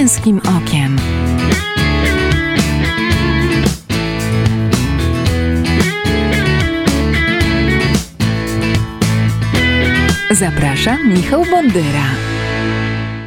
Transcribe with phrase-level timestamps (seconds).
[0.00, 0.96] męskim okiem.
[10.30, 12.04] Zapraszam Michał Bondyra.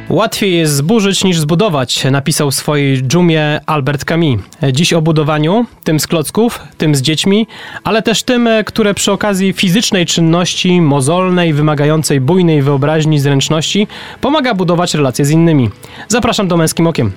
[0.08, 4.40] Łatwiej jest zburzyć niż zbudować, napisał w swojej dżumie Albert Camus.
[4.72, 7.46] Dziś o budowaniu, tym z klocków, tym z dziećmi,
[7.84, 13.86] ale też tym, które przy okazji fizycznej czynności, mozolnej, wymagającej bujnej wyobraźni, zręczności,
[14.20, 15.70] pomaga budować relacje z innymi.
[16.08, 17.12] Zapraszam do Męskim Okiem.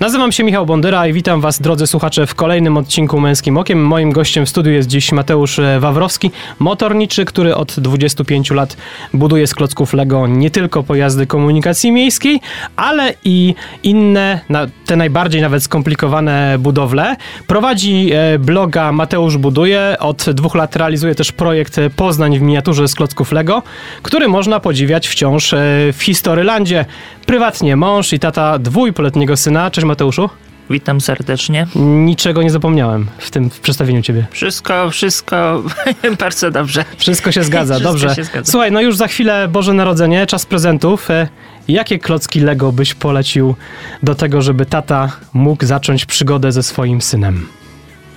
[0.00, 3.86] Nazywam się Michał Bondyra i witam Was, drodzy słuchacze, w kolejnym odcinku Męskim Okiem.
[3.86, 8.76] Moim gościem w studiu jest dziś Mateusz Wawrowski, motorniczy, który od 25 lat
[9.14, 12.40] buduje z klocków Lego nie tylko pojazdy komunikacji miejskiej,
[12.76, 14.40] ale i inne,
[14.86, 17.16] te najbardziej nawet skomplikowane budowle.
[17.46, 22.94] Prowadzi e, bloga Mateusz Buduje, od dwóch lat realizuje też projekt Poznań w miniaturze z
[22.94, 23.62] klocków Lego,
[24.02, 25.58] który można podziwiać wciąż e,
[25.92, 26.84] w Historylandzie.
[27.26, 29.70] Prywatnie mąż i tata dwójpoletniego syna.
[29.82, 30.30] Cześć Mateuszu.
[30.70, 31.66] Witam serdecznie.
[31.74, 34.26] Niczego nie zapomniałem w tym w przedstawieniu ciebie.
[34.30, 35.62] Wszystko, wszystko
[36.20, 36.84] bardzo dobrze.
[36.96, 38.14] Wszystko się zgadza, wszystko dobrze.
[38.14, 38.50] Się zgadza.
[38.50, 41.10] Słuchaj, no już za chwilę Boże Narodzenie, czas prezentów.
[41.10, 41.28] E,
[41.68, 43.54] jakie klocki Lego byś polecił
[44.02, 47.46] do tego, żeby tata mógł zacząć przygodę ze swoim synem?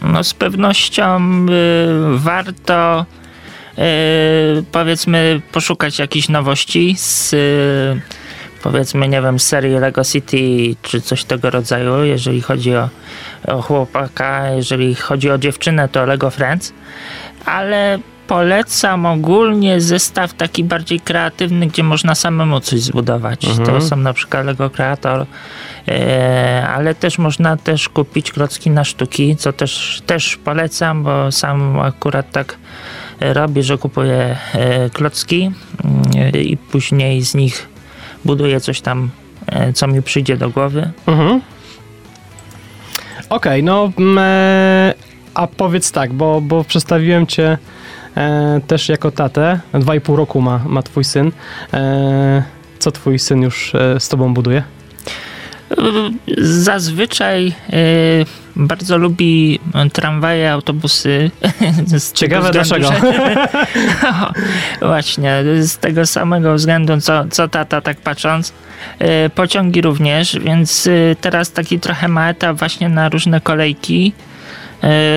[0.01, 3.05] No z pewnością y, warto
[3.77, 8.24] y, powiedzmy poszukać jakichś nowości z y,
[8.65, 10.37] powiedzmy, nie wiem, serii Lego City
[10.81, 12.89] czy coś tego rodzaju, jeżeli chodzi o,
[13.47, 16.73] o chłopaka, jeżeli chodzi o dziewczynę, to Lego Friends,
[17.45, 23.45] ale polecam ogólnie zestaw taki bardziej kreatywny, gdzie można samemu coś zbudować.
[23.45, 23.65] Mhm.
[23.65, 25.25] To są na przykład Lego Creator,
[25.87, 31.79] e, ale też można też kupić klocki na sztuki, co też, też polecam, bo sam
[31.79, 32.57] akurat tak
[33.19, 35.51] robię, że kupuję e, klocki
[36.15, 37.74] e, i później z nich
[38.25, 39.09] buduję coś tam,
[39.47, 40.91] e, co mi przyjdzie do głowy.
[41.07, 41.41] Mhm.
[43.29, 44.93] Okej, okay, no mm, e,
[45.33, 47.57] a powiedz tak, bo, bo przedstawiłem cię
[48.17, 49.59] e, też jako tatę.
[49.73, 51.31] Dwa i pół roku ma, ma twój syn.
[51.73, 52.43] E,
[52.79, 54.63] co twój syn już e, z tobą buduje?
[56.37, 57.73] Zazwyczaj e,
[58.55, 59.59] bardzo lubi
[59.93, 61.31] tramwaje, autobusy.
[62.13, 62.89] Ciekawe dlaczego.
[64.03, 64.31] no,
[64.87, 68.53] właśnie, z tego samego względu, co, co tata tak patrząc.
[68.99, 74.13] E, pociągi również, więc e, teraz taki trochę ma etap właśnie na różne kolejki.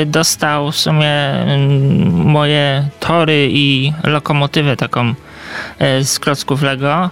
[0.06, 5.14] Dostał w sumie mm, moje tory i lokomotywę taką
[6.02, 7.10] z klocków Lego.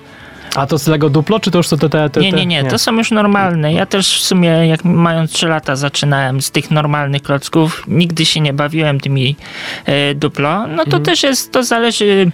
[0.57, 2.65] A to z Lego Duplo, czy to już są te, te, te, Nie, nie, nie,
[2.65, 3.73] to są już normalne.
[3.73, 7.85] Ja też w sumie, jak mając 3 lata, zaczynałem z tych normalnych klocków.
[7.89, 9.37] Nigdy się nie bawiłem tymi
[9.85, 10.67] e, Duplo.
[10.67, 11.03] No to mhm.
[11.03, 12.31] też jest, to zależy,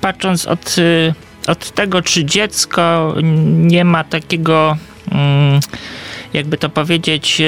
[0.00, 3.14] patrząc od, e, od tego, czy dziecko
[3.48, 4.76] nie ma takiego...
[5.12, 5.60] Mm,
[6.32, 7.44] jakby to powiedzieć, e,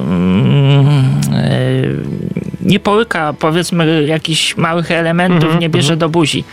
[0.00, 0.69] mm,
[2.70, 6.00] nie połyka powiedzmy jakichś małych elementów, mm -hmm, nie bierze mm -hmm.
[6.00, 6.44] do buzi.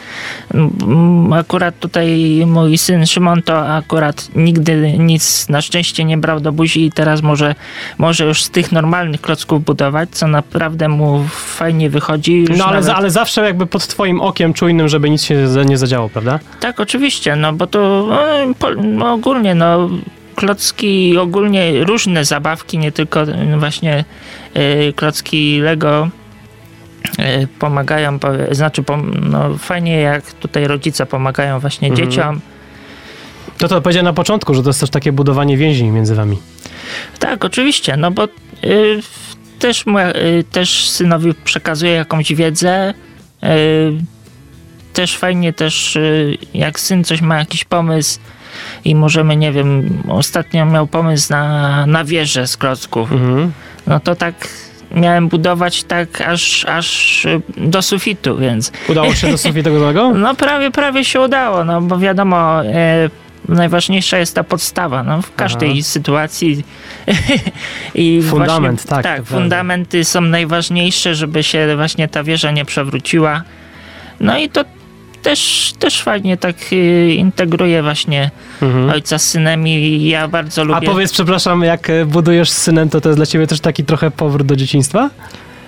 [1.33, 6.85] Akurat tutaj mój syn Szymon to akurat nigdy nic na szczęście nie brał do buzi
[6.85, 7.55] i teraz może,
[7.97, 12.45] może już z tych normalnych klocków budować, co naprawdę mu fajnie wychodzi.
[12.57, 12.95] no ale, nawet...
[12.95, 16.39] ale zawsze jakby pod twoim okiem czujnym, żeby nic się nie zadziało, prawda?
[16.59, 18.07] Tak, oczywiście, no bo to
[18.59, 19.89] no, no, ogólnie no
[20.37, 23.23] klocki, ogólnie różne zabawki, nie tylko
[23.59, 24.05] właśnie
[24.95, 26.09] klocki Lego
[27.19, 28.19] y, pomagają,
[28.51, 28.83] znaczy
[29.21, 32.09] no, fajnie jak tutaj rodzice pomagają właśnie mhm.
[32.09, 32.41] dzieciom.
[33.57, 36.37] To to powiedziałem na początku, że to jest też takie budowanie więzi między wami.
[37.19, 38.29] Tak, oczywiście, no bo y,
[39.59, 42.93] też, y, też synowi przekazuję jakąś wiedzę.
[43.43, 43.93] Y,
[44.93, 48.19] też fajnie też, y, jak syn coś ma jakiś pomysł,
[48.85, 53.11] i możemy, nie wiem, ostatnio miał pomysł na, na wieżę z klocków.
[53.11, 53.51] Mhm.
[53.87, 54.47] No to tak
[54.91, 57.27] miałem budować tak aż, aż
[57.57, 58.71] do sufitu, więc...
[58.89, 60.11] Udało się do sufitu tego?
[60.15, 62.65] No prawie, prawie się udało, no bo wiadomo...
[62.65, 63.09] E,
[63.47, 65.81] najważniejsza jest ta podstawa no, w każdej Aha.
[65.81, 66.63] sytuacji.
[67.95, 69.03] I Fundament, właśnie, tak.
[69.03, 73.43] Tak, fundamenty są najważniejsze, żeby się właśnie ta wieża nie przewróciła.
[74.19, 74.65] No i to
[75.23, 78.31] też, też fajnie tak y, integruje właśnie
[78.61, 78.89] mhm.
[78.89, 80.89] ojca z synem i ja bardzo lubię.
[80.89, 83.83] A powiedz, przepraszam, jak e, budujesz z synem, to to jest dla ciebie też taki
[83.83, 85.09] trochę powrót do dzieciństwa?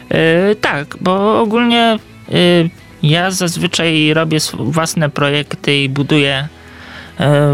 [0.10, 2.00] Yy, tak, bo ogólnie
[2.30, 2.70] yy,
[3.04, 6.48] ja zazwyczaj robię własne projekty i buduję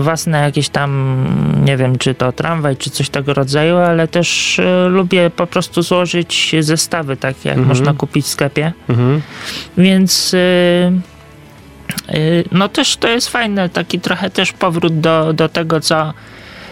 [0.01, 1.18] własne jakieś tam,
[1.65, 6.56] nie wiem, czy to tramwaj, czy coś tego rodzaju, ale też lubię po prostu złożyć
[6.59, 7.68] zestawy, tak jak mhm.
[7.68, 8.74] można kupić w sklepie.
[8.89, 9.21] Mhm.
[9.77, 11.15] Więc Y,
[12.52, 16.14] no też to jest fajne, taki trochę też powrót do, do tego, co,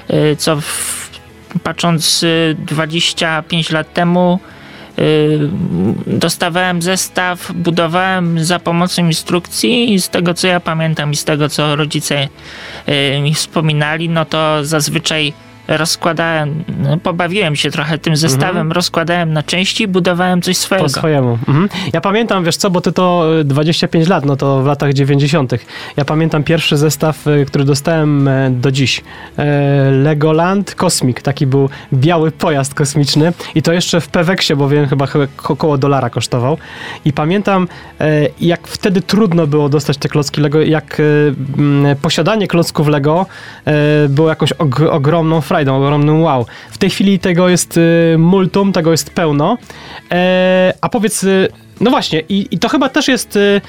[0.09, 1.09] y, co w,
[1.63, 4.39] patrząc y, 25 lat temu
[4.99, 5.39] y,
[6.07, 11.49] dostawałem zestaw, budowałem za pomocą instrukcji i z tego co ja pamiętam i z tego
[11.49, 12.27] co rodzice
[12.87, 15.33] y, mi wspominali, no to zazwyczaj
[15.67, 20.85] rozkładałem, no, pobawiłem się trochę tym zestawem, rozkładałem na części i budowałem coś swojego.
[20.85, 21.31] Po swojemu.
[21.47, 21.69] Mhm.
[21.93, 25.53] Ja pamiętam, wiesz co, bo ty to y, 25 lat, no to w latach 90.
[25.97, 29.01] Ja pamiętam pierwszy zestaw, y, który dostałem e, do dziś.
[29.37, 29.43] E,
[29.91, 35.05] Legoland Cosmic, taki był biały pojazd kosmiczny i to jeszcze w Peweksie, bo wiem, chyba
[35.07, 36.57] chyba około dolara kosztował.
[37.05, 37.67] I pamiętam,
[38.01, 40.97] e, jak wtedy trudno było dostać te klocki Lego, jak
[41.91, 43.25] e, posiadanie klocków Lego
[43.65, 43.73] e,
[44.09, 46.45] było jakąś og- ogromną frajdą, ogromnym wow.
[46.71, 49.57] W tej chwili tego jest y, multum, tego jest pełno.
[50.11, 51.47] E, a powiedz, y,
[51.81, 53.61] no właśnie, i, i to chyba też jest y,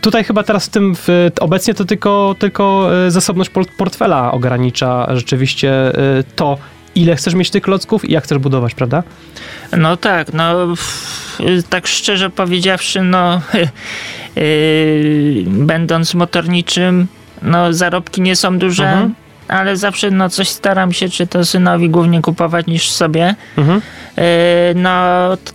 [0.00, 5.72] tutaj chyba teraz w tym, w, obecnie to tylko, tylko zasobność port- portfela ogranicza rzeczywiście
[6.36, 6.58] to,
[6.94, 9.02] ile chcesz mieć tych klocków i jak chcesz budować, prawda?
[9.76, 10.54] No tak, no
[11.70, 13.40] tak szczerze powiedziawszy, no
[14.36, 17.06] yy, będąc motorniczym,
[17.42, 19.14] no zarobki nie są duże, Mhm.
[19.52, 23.34] Ale zawsze no coś staram się, czy to synowi głównie kupować niż sobie.
[23.58, 23.80] Mhm.
[24.16, 24.22] Yy,
[24.74, 25.00] no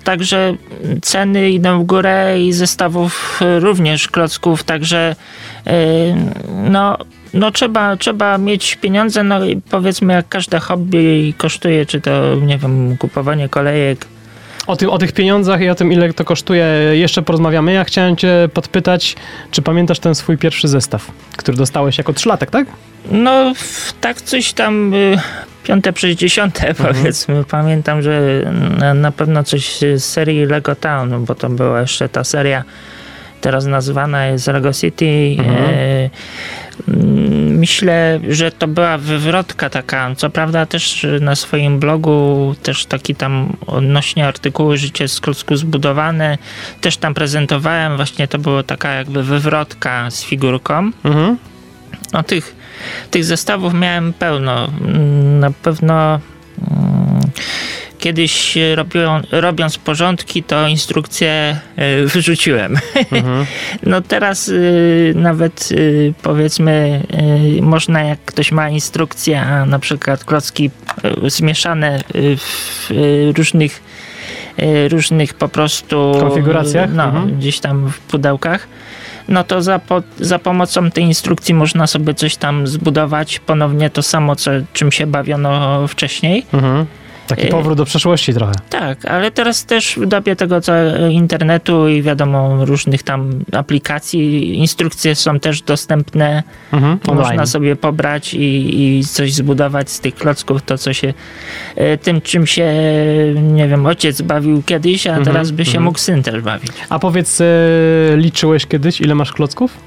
[0.04, 0.56] także
[1.02, 5.16] ceny idą w górę i zestawów również klocków, także
[5.66, 5.72] yy,
[6.70, 6.98] no,
[7.34, 12.58] no trzeba, trzeba mieć pieniądze, no i powiedzmy jak każde hobby kosztuje, czy to nie
[12.58, 14.06] wiem, kupowanie kolejek,
[14.68, 17.74] O, tym, o tych pieniądzach i o tym, ile to kosztuje, jeszcze porozmawiamy.
[17.74, 19.16] Ja chciałem cię podpytać,
[19.52, 22.68] czy pamiętasz ten swój pierwszy zestaw, który dostałeś jako trzylatek, tak?
[23.12, 23.54] No,
[24.02, 25.20] tak coś tam y,
[25.64, 27.44] piąte przez dziesiąte powiedzmy.
[27.44, 28.42] Pamiętam, że
[28.80, 32.64] na, na pewno coś z serii Lego Town, bo to była jeszcze ta seria,
[33.42, 35.36] teraz nazywana jest Lego City.
[35.40, 35.58] Mhm.
[35.70, 36.10] E,
[36.88, 43.16] mm, Myślę, że to była wywrotka taka, co prawda też na swoim blogu też taki
[43.16, 46.38] tam odnośnie artykułu Życie z klocku zbudowane,
[46.82, 50.92] też tam prezentowałem, właśnie to była taka jakby wywrotka z figurką.
[51.04, 51.38] Mhm.
[52.14, 52.56] No tych,
[53.12, 54.66] tych zestawów miałem pełno.
[54.66, 56.20] Mm, Na pewno
[56.72, 57.22] mm,
[58.00, 61.60] kiedyś robią, robiąc porządki, to instrukcje
[62.04, 62.78] y, wyrzuciłem.
[63.12, 63.46] Mhm.
[63.84, 65.70] No teraz y, nawet
[66.22, 67.04] powiedzmy
[67.62, 70.72] można jak ktoś ma instrukcję, a na przykład klocki
[71.28, 72.90] zmieszane w
[73.38, 73.82] różnych
[74.90, 76.94] różnych po prostu Konfiguracjach?
[76.94, 77.38] no, Mhm.
[77.38, 78.68] gdzieś tam w pudełkach
[79.28, 84.04] no to za, po, za pomocą tej instrukcji można sobie coś tam zbudować ponownie to
[84.04, 86.46] samo, co, czym się bawiono wcześniej.
[86.54, 86.86] Mhm.
[87.28, 88.52] Taki Y- powrót do przeszłości trochę.
[88.70, 90.74] Tak, ale teraz też w dobie tego co
[91.10, 96.44] internetu i wiadomo różnych tam aplikacji, instrukcje są też dostępne.
[96.74, 97.00] Mhm.
[97.08, 101.14] Można sobie pobrać i, i coś zbudować z tych klocków, to co się
[101.76, 102.74] e, tym czym się
[103.42, 105.84] nie wiem, ojciec bawił kiedyś, a Mhm, teraz by się mhm.
[105.84, 106.72] mógł syn też bawić.
[106.90, 107.46] A powiedz, e,
[108.16, 109.78] liczyłeś kiedyś, ile masz klocków?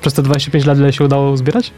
[0.00, 1.70] Przez te 25 lat, ile się udało zbierać?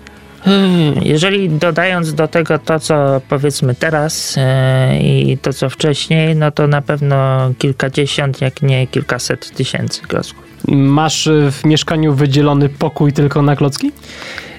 [0.45, 6.51] Hmm, Jeżeli dodając do tego to, co powiedzmy teraz e, i to, co wcześniej, no
[6.51, 10.45] to na pewno kilkadziesiąt, jak nie kilkaset tysięcy klocków.
[10.69, 13.93] Masz e, w mieszkaniu wydzielony pokój tylko na klocki?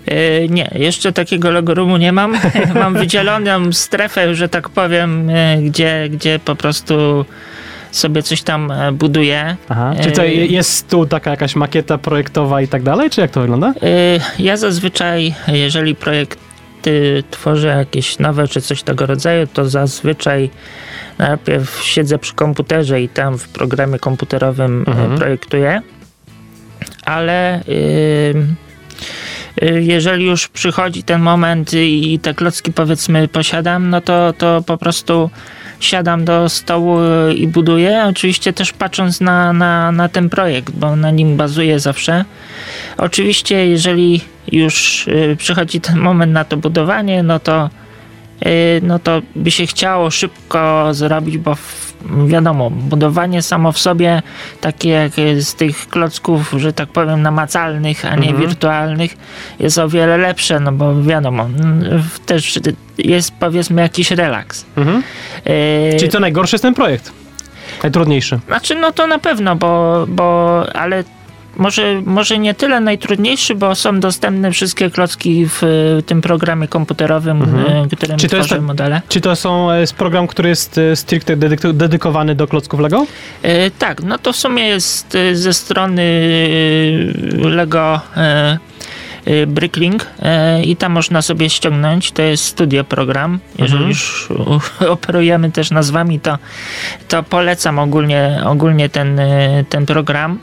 [0.06, 2.38] E, Nie, jeszcze takiego logorumu nie mam.
[2.76, 7.26] mam wydzieloną strefę, że tak powiem, gdzie, gdzie po prostu
[7.92, 9.56] sobie coś tam e, buduję.
[9.70, 9.94] Aha.
[10.04, 13.42] Czy to E, jest tu taka jakaś makieta projektowa i tak dalej, czy jak to
[13.42, 13.68] wygląda?
[13.68, 13.74] E,
[14.40, 20.50] Ja zazwyczaj, jeżeli projekty tworzę jakieś nowe czy coś tego rodzaju, to zazwyczaj
[21.18, 25.18] najpierw siedzę przy komputerze i tam w programie komputerowym e, Mhm.
[25.18, 25.82] projektuję.
[27.06, 27.64] Ale
[29.82, 35.30] jeżeli już przychodzi ten moment i te klocki powiedzmy posiadam, no to, to po prostu
[35.86, 36.98] siadam do stołu
[37.36, 38.06] i buduję.
[38.10, 42.26] Oczywiście też patrząc na, na, na ten projekt, bo na nim bazuję zawsze.
[42.98, 44.22] Oczywiście, jeżeli
[44.52, 47.81] już y, przychodzi ten moment na to budowanie, no to y,
[48.82, 51.56] no to by się chciało szybko zrobić, bo
[52.28, 54.22] wiadomo, budowanie samo w sobie,
[54.62, 58.48] takie jak z tych klocków, że tak powiem, namacalnych, a nie Mhm.
[58.48, 59.18] wirtualnych,
[59.60, 62.60] jest o wiele lepsze, no bo wiadomo, mm, też
[62.98, 64.66] jest powiedzmy jakiś relaks.
[64.78, 65.04] Mhm.
[65.48, 67.12] Y, Czyli to najgorszy jest ten projekt?
[67.84, 68.40] Najtrudniejszy.
[68.48, 71.04] znaczy, no to na pewno, bo, bo ale
[71.58, 77.42] może, może nie tyle najtrudniejszy, bo są dostępne wszystkie klocki w y, tym programie komputerowym,
[77.42, 77.86] Mhm.
[77.86, 79.02] y, którym Czy to jest tak- modele.
[79.10, 83.06] Czy to są, e, jest program, który jest e, stricte dedyk- dedykowany do klocków Lego?
[83.44, 86.02] E, tak, no to w sumie jest e, ze strony
[87.44, 88.58] e, Lego e,
[89.48, 90.06] Bricklink
[90.64, 92.12] i tam można sobie ściągnąć.
[92.12, 93.40] To jest studio program.
[93.60, 93.90] Jeżeli Mhm.
[93.90, 94.30] już
[94.90, 96.38] operujemy też nazwami, to,
[97.08, 99.22] to polecam ogólnie, ogólnie ten,
[99.70, 100.40] ten program.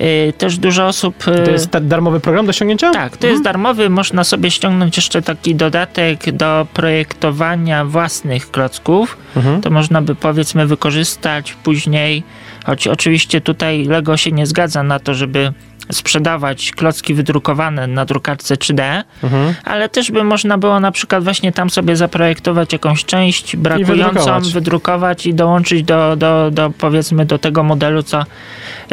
[0.00, 1.28] Y, Też dużo osób.
[1.28, 2.90] y, To jest darmowy program do ściągnięcia?
[2.90, 3.90] tak, to jest darmowy.
[3.90, 9.16] Można sobie ściągnąć jeszcze taki dodatek do projektowania własnych klocków.
[9.36, 9.60] Mhm.
[9.60, 12.22] To można by powiedzmy wykorzystać później.
[12.66, 15.52] Choć oczywiście tutaj Lego się nie zgadza na to, żeby
[15.92, 19.54] sprzedawać klocki wydrukowane na drukarce 3D, Mhm.
[19.64, 24.52] ale też by można było na przykład właśnie tam sobie zaprojektować jakąś część brakującą, wydrukować.
[24.52, 28.24] wydrukować i dołączyć do, do, do powiedzmy do tego modelu, co,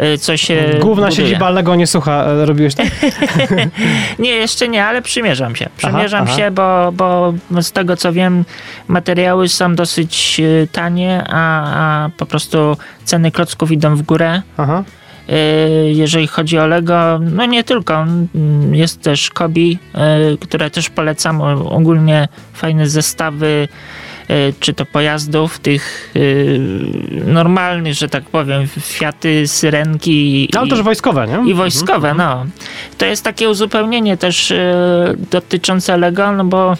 [0.00, 1.26] y, co się Główna buduje.
[1.28, 2.24] siedziba Lego nie słucha.
[2.24, 2.86] E, Robiłeś tak?
[4.18, 5.68] Nie, jeszcze nie, ale przymierzam się.
[5.76, 6.36] Przymierzam aha.
[6.36, 8.44] się, bo, bo z tego co wiem,
[8.88, 14.42] materiały są dosyć y, tanie, a, a po prostu ceny klocków idą w górę.
[14.56, 14.84] Aha.
[15.30, 17.94] Y, Jeżeli chodzi o Lego, no nie tylko.
[18.34, 19.78] mm, Jest też Kobi,
[20.34, 21.40] y, które też polecam.
[21.64, 23.68] Ogólnie fajne zestawy,
[24.30, 26.14] y, czy to pojazdów, tych
[27.26, 30.48] normalnych, że tak powiem, Fiaty, Syrenki.
[30.54, 31.50] No, ale też wojskowe, nie?
[31.50, 32.46] i wojskowe, no.
[32.98, 34.52] To jest takie uzupełnienie też
[35.30, 36.76] dotyczące Lego, no bo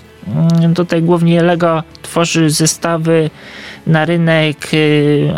[0.60, 3.30] mm, tutaj głównie Lego tworzy zestawy
[3.86, 4.56] na rynek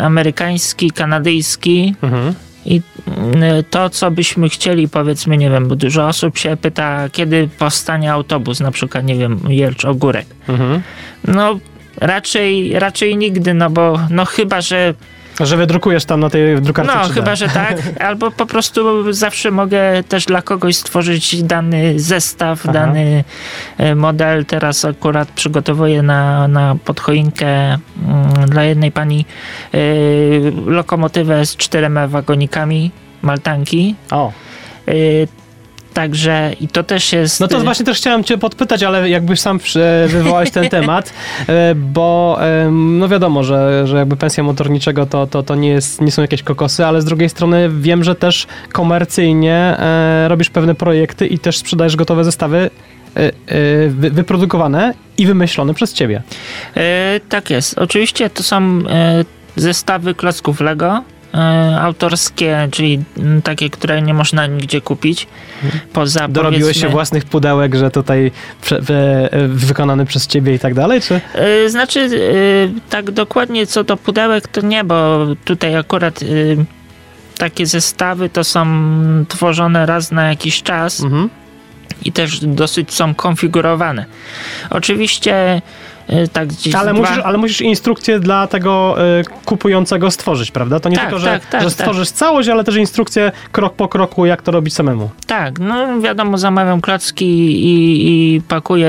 [0.01, 2.33] amerykański, kanadyjski Mhm.
[2.65, 7.49] I mm, to, co byśmy chcieli, powiedzmy, nie wiem, bo dużo osób się pyta, kiedy
[7.59, 10.25] powstanie autobus, na przykład, nie wiem, Jelcz Ogórek.
[10.47, 10.81] Mhm.
[11.27, 11.59] No,
[11.97, 14.93] raczej, raczej nigdy, no bo, no chyba, że
[15.39, 17.13] Że wydrukujesz tam na tej drukarce No, 3D.
[17.13, 17.77] chyba, że tak.
[18.07, 22.73] Albo po prostu zawsze mogę też dla kogoś stworzyć dany zestaw, Aha.
[22.73, 23.23] dany
[23.77, 24.45] e, model.
[24.45, 27.79] Teraz akurat przygotowuję na, na podchoinkę mm,
[28.49, 29.25] dla jednej pani
[29.73, 29.77] e,
[30.65, 33.95] lokomotywę z czterema wagonikami Maltanki.
[34.11, 34.31] O.
[35.91, 37.39] E, Także i to też jest.
[37.39, 41.13] No to e, właśnie też chciałem cię podpytać, ale jakbyś sam przy- wywołałeś ten temat,
[41.49, 42.39] e, bo
[42.71, 46.43] no wiadomo, że, że jakby pensja motorniczego to, to, to nie, jest, nie są jakieś
[46.43, 51.57] kokosy, ale z drugiej strony wiem, że też komercyjnie e, robisz pewne projekty i też
[51.57, 52.69] sprzedajesz gotowe zestawy
[53.15, 53.31] e, e,
[53.89, 56.21] wy, wyprodukowane i wymyślone przez ciebie.
[56.77, 57.77] E, tak jest.
[57.77, 61.03] Oczywiście to są e, zestawy klocków Lego.
[61.33, 63.03] E, autorskie, czyli
[63.43, 65.27] takie, które nie można nigdzie kupić.
[65.93, 68.81] Poza Dorobiłeś się własnych pudełek, że tutaj prze,
[69.47, 71.21] wykonany przez ciebie i tak dalej, czy?
[71.33, 76.19] E, Znaczy, e, tak dokładnie co do pudełek to nie, bo tutaj akurat
[77.37, 78.65] takie zestawy to są
[79.27, 81.29] tworzone raz na jakiś czas Mhm.
[82.05, 84.05] i też dosyć są konfigurowane.
[84.69, 85.61] Oczywiście
[86.33, 90.79] tak gdzieś Ale dwa- musisz, ale musisz instrukcję dla tego y, kupującego stworzyć, prawda?
[90.79, 91.73] To nie Tak, tylko, że, tak, tak, że tak.
[91.73, 95.09] stworzysz całość, ale też instrukcję krok po kroku, jak to robić samemu.
[95.27, 97.25] Tak, no wiadomo, zamawiam klocki
[97.65, 98.87] i, i pakuję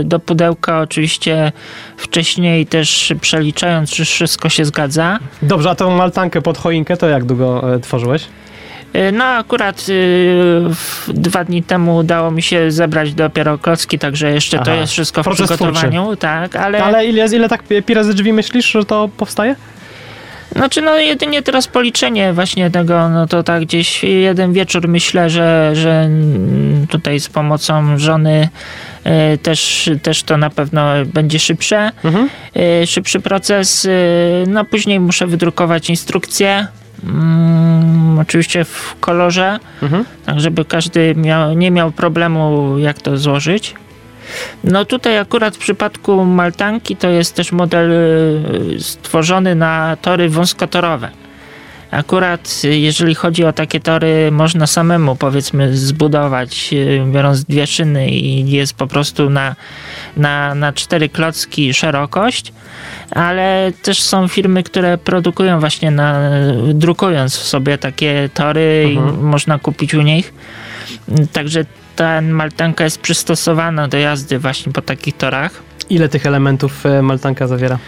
[0.00, 1.52] y, do pudełka oczywiście
[1.96, 5.18] wcześniej też przeliczając, czy wszystko się zgadza.
[5.42, 8.24] Dobrze, a tą maltankę pod choinkę to jak długo y, tworzyłeś?
[8.96, 10.62] Y, No akurat y,
[11.08, 15.22] dwa dni temu udało mi się zebrać dopiero klocki, także jeszcze to Aha, jest wszystko
[15.22, 19.08] w proces przygotowaniu, tak, ale, Ale ile, ile tak pi razy drzwi myślisz, że to
[19.16, 19.56] powstaje?
[20.56, 25.70] znaczy no jedynie teraz policzenie właśnie tego, no to tak gdzieś jeden wieczór myślę, że,
[25.74, 26.10] że
[26.88, 28.48] tutaj z pomocą żony
[29.34, 31.90] y, też, też to na pewno będzie szybsze.
[32.04, 32.28] Mhm.
[32.82, 33.88] y, szybszy proces.
[34.46, 36.66] No później muszę wydrukować instrukcję.
[37.04, 40.04] Mm, oczywiście w kolorze, Mhm.
[40.26, 43.74] tak żeby każdy miał, nie miał problemu jak to złożyć.
[44.64, 51.10] No tutaj akurat w przypadku Maltanki to jest też model y, stworzony na tory wąskotorowe.
[51.92, 58.10] Akurat y, jeżeli chodzi o takie tory, można samemu powiedzmy zbudować, y, biorąc dwie szyny
[58.10, 59.56] i jest po prostu na,
[60.16, 62.52] na, na cztery klocki szerokość,
[63.10, 66.30] ale też są firmy, które produkują właśnie na,
[66.74, 69.26] drukując sobie takie tory i Mhm.
[69.26, 70.34] można kupić u nich.
[71.32, 71.64] Także
[71.96, 75.52] ta maltanka jest przystosowana do jazdy właśnie po takich torach.
[75.90, 77.78] Ile tych elementów y, maltanka zawiera?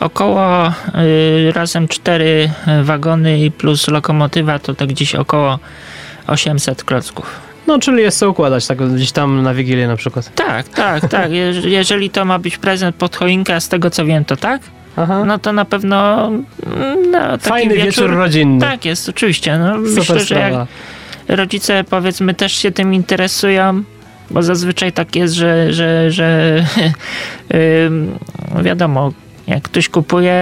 [0.00, 2.50] Około y, razem cztery
[2.82, 5.58] wagony i plus lokomotywa to tak gdzieś około
[6.26, 7.40] 800 klocków.
[7.66, 10.34] No, czyli jest co układać, tak gdzieś tam na Wigilię na przykład.
[10.34, 11.30] Tak, tak, tak.
[11.32, 14.62] Je- Jeżeli to ma być prezent pod choinkę, z tego co wiem, to tak,
[14.96, 15.24] Aha.
[15.24, 18.60] no to na pewno mm, no, Fajny wieczór, rodzinny.
[18.60, 19.58] Tak jest, oczywiście.
[19.58, 20.66] No, Super myślę, że jak sprawa.
[21.28, 23.82] Rodzice powiedzmy też się tym interesują,
[24.30, 26.58] bo zazwyczaj tak jest, że, że, że
[27.86, 28.18] ym,
[28.62, 29.12] wiadomo,
[29.46, 30.36] jak ktoś kupuje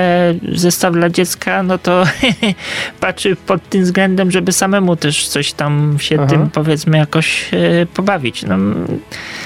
[0.53, 2.05] zestaw dla dziecka, no to
[3.01, 6.27] patrzy pod tym względem, żeby samemu też coś tam się Aha.
[6.27, 8.43] tym powiedzmy jakoś e, pobawić.
[8.43, 8.57] No,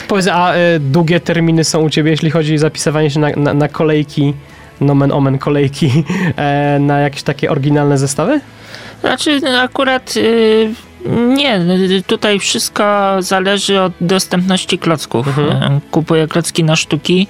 [0.09, 3.55] Powiedz, a y, długie terminy są u ciebie, jeśli chodzi o zapisywanie się na, na,
[3.55, 4.35] na kolejki,
[4.81, 5.90] nomen omen kolejki,
[6.37, 8.40] e, na jakieś takie oryginalne zestawy?
[9.00, 10.75] Znaczy, no, akurat y,
[11.09, 11.61] nie,
[12.07, 15.29] tutaj wszystko zależy od dostępności klocków.
[15.29, 15.81] Mhm.
[15.91, 17.27] Kupuję klocki na sztuki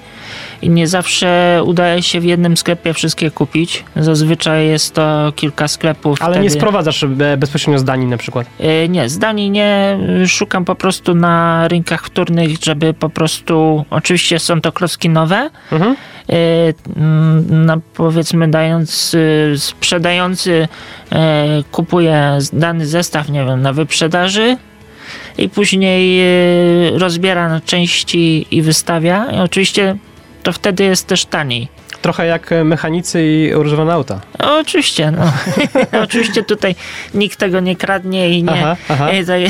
[0.62, 3.84] i nie zawsze udaje się w jednym sklepie wszystkie kupić.
[3.96, 6.22] Zazwyczaj jest to kilka sklepów.
[6.22, 6.44] Ale wtedy...
[6.44, 8.46] nie sprowadzasz e, bezpośrednio z Danii na przykład.
[8.60, 9.98] Y, Nie, z Danii nie.
[10.26, 13.84] Szukam po prostu na rynkach wtórnych, żeby po prostu.
[13.90, 15.50] Oczywiście są to klocki nowe.
[15.72, 15.96] Mhm.
[16.96, 19.16] mm, No, powiedzmy, dając
[19.56, 20.68] sprzedający
[21.72, 24.56] kupuje dany zestaw, nie wiem, na wyprzedaży
[25.38, 26.22] i później
[26.98, 29.26] rozbiera na części i wystawia.
[29.32, 29.96] I oczywiście
[30.46, 31.68] to wtedy jest też taniej.
[32.02, 34.20] Trochę jak e, mechanicy i używane auta.
[34.38, 35.32] No, oczywiście, no.
[36.04, 36.74] oczywiście tutaj
[37.14, 39.08] nikt tego nie kradnie i nie, Aha, aha.
[39.12, 39.48] nie,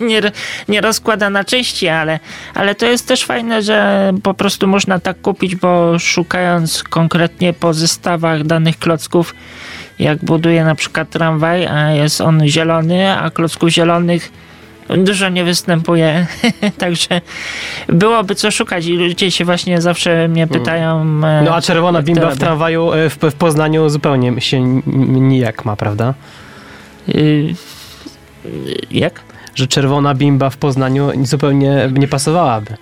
[0.08, 0.20] nie,
[0.68, 2.20] nie rozkłada na części, ale,
[2.54, 7.74] ale to jest też fajne, że po prostu można tak kupić, bo szukając konkretnie po
[7.74, 9.34] zestawach danych klocków,
[9.98, 14.32] jak buduję na przykład tramwaj, a jest on zielony, a klocków zielonych
[14.88, 16.26] dużo nie występuje,
[16.78, 17.20] także
[17.88, 21.00] byłoby co szukać i ludzie się właśnie zawsze mnie pytają.
[21.00, 24.60] e, No a czerwona bimba w tramwaju e, w, w Poznaniu zupełnie się
[25.20, 26.14] nijak ma, prawda?
[27.08, 27.54] Y,
[28.90, 29.20] Jak?
[29.54, 32.76] Że czerwona bimba w Poznaniu zupełnie nie pasowałaby.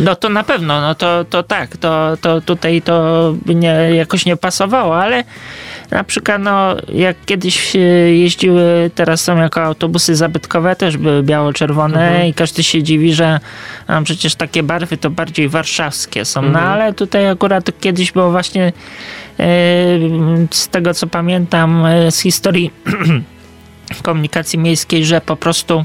[0.00, 4.36] No to na pewno, no to, to tak, to, to tutaj to nie, jakoś nie
[4.36, 5.24] pasowało, ale
[5.90, 7.78] na przykład no jak kiedyś e,
[8.16, 12.26] jeździły, teraz są jako autobusy zabytkowe, też były biało-czerwone Mhm.
[12.26, 13.40] i każdy się dziwi, że
[13.86, 16.66] a przecież takie barwy to bardziej warszawskie są, no Mhm.
[16.66, 18.72] ale tutaj akurat kiedyś było właśnie e,
[20.50, 22.70] z tego co pamiętam e, z historii
[24.02, 25.84] komunikacji miejskiej, że po prostu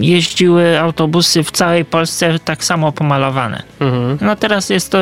[0.00, 3.62] jeździły autobusy w całej Polsce tak samo pomalowane.
[3.80, 4.18] Mhm.
[4.20, 4.98] No teraz jest to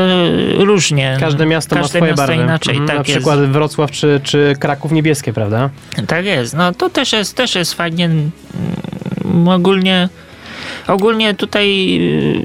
[0.59, 1.17] różnie.
[1.21, 2.43] Każde miasto ma Każde swoje miasto barwy.
[2.43, 3.11] inaczej, Mhm, tak Na jest.
[3.11, 5.71] przykład Wrocław czy, czy Kraków niebieskie, prawda?
[6.07, 6.55] Tak jest.
[6.55, 8.05] No to też jest, też jest fajnie.
[8.05, 10.09] Mm, Ogólnie
[10.87, 11.97] Ogólnie tutaj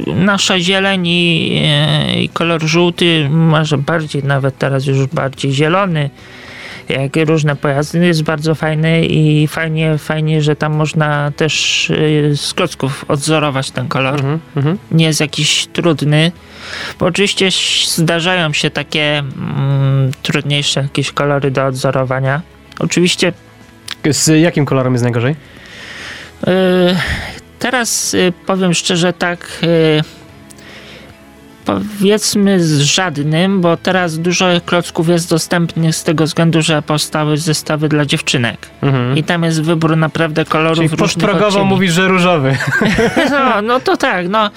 [0.08, 1.62] y, nasza zieleń i,
[2.16, 6.10] y, i kolor żółty, może bardziej, nawet teraz już bardziej zielony,
[6.90, 12.54] jak różne pojazdy, jest bardzo fajny i fajnie, fajnie, że tam można też y, z
[12.54, 14.16] klocków odzorować ten kolor.
[14.16, 14.40] Mhm.
[14.56, 14.78] Mhm.
[14.92, 16.32] Nie jest jakiś trudny,
[17.00, 17.50] bo oczywiście
[17.88, 22.42] zdarzają się takie mm, trudniejsze jakieś kolory do odzorowania.
[22.80, 23.34] Oczywiście
[24.10, 25.36] Z jakim kolorem jest najgorzej?
[26.48, 26.54] Yy,
[27.60, 29.60] Teraz y, powiem szczerze tak.
[29.64, 30.25] y,
[31.66, 37.90] Powiedzmy z żadnym, bo teraz dużo klocków jest dostępnych z tego względu, że powstały zestawy
[37.90, 38.58] dla dziewczynek.
[38.82, 39.18] Mhm.
[39.18, 41.66] I tam jest wybór naprawdę kolorów Czyli różnych odcieni.
[41.66, 42.58] mówisz, że różowy.
[43.32, 44.50] No, no to tak, no.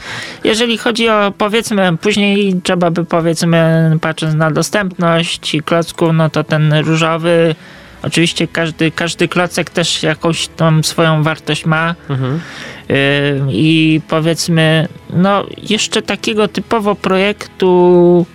[0.44, 6.44] Jeżeli chodzi o powiedzmy, później trzeba by powiedzmy, patrząc na dostępność i klocków, no to
[6.44, 7.55] ten różowy,
[8.03, 11.95] oczywiście każdy, każdy klocek też jakąś tam swoją wartość ma.
[12.11, 12.41] Mhm.
[12.89, 12.97] Yy,
[13.51, 18.27] I powiedzmy, no jeszcze takiego typowo projektu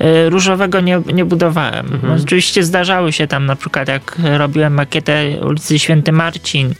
[0.00, 1.86] yy, różowego nie, nie budowałem.
[1.92, 2.00] Mhm.
[2.16, 6.74] No, oczywiście zdarzały się tam na przykład jak robiłem makietę ulicy Święty Marcin,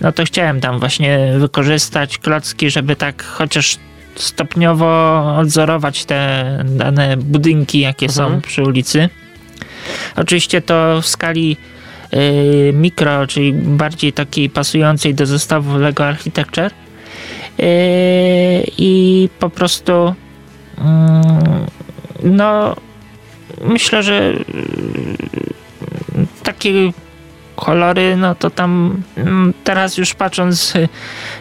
[0.00, 3.78] no to chciałem tam właśnie wykorzystać klocki, żeby tak chociaż
[4.14, 8.32] stopniowo odzorować te dane budynki, jakie Mhm.
[8.32, 9.08] są przy ulicy.
[10.16, 11.56] Oczywiście to w skali
[12.14, 16.70] y, mikro, czyli bardziej takiej pasującej do zestawu LEGO Architecture.
[17.60, 20.14] Y, I po prostu
[20.78, 21.66] mm,
[22.22, 22.76] no
[23.64, 24.42] myślę, że y,
[26.42, 26.92] takie
[27.56, 30.72] kolory, no to tam mm, teraz już patrząc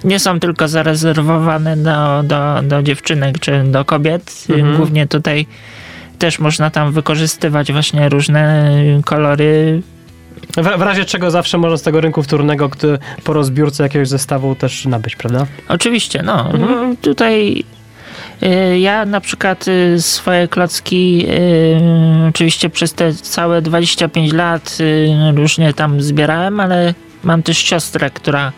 [0.03, 4.45] nie są tylko zarezerwowane do, do, do dziewczynek czy do kobiet.
[4.49, 4.77] Mhm.
[4.77, 5.47] Głównie tutaj
[6.26, 9.82] też można tam wykorzystywać właśnie różne y, kolory.
[10.58, 14.86] W, razie czego zawsze można z tego rynku wtórnego który po rozbiórce jakiegoś zestawu też
[14.86, 15.46] nabyć, prawda?
[15.70, 16.52] Oczywiście, no.
[16.52, 16.90] Mhm.
[16.90, 17.64] no, Tutaj
[18.44, 24.78] y, ja na przykład y, swoje klocki y, oczywiście przez te całe 25 lat
[25.36, 28.52] różnie tam zbierałem, ale mam też siostrę, która,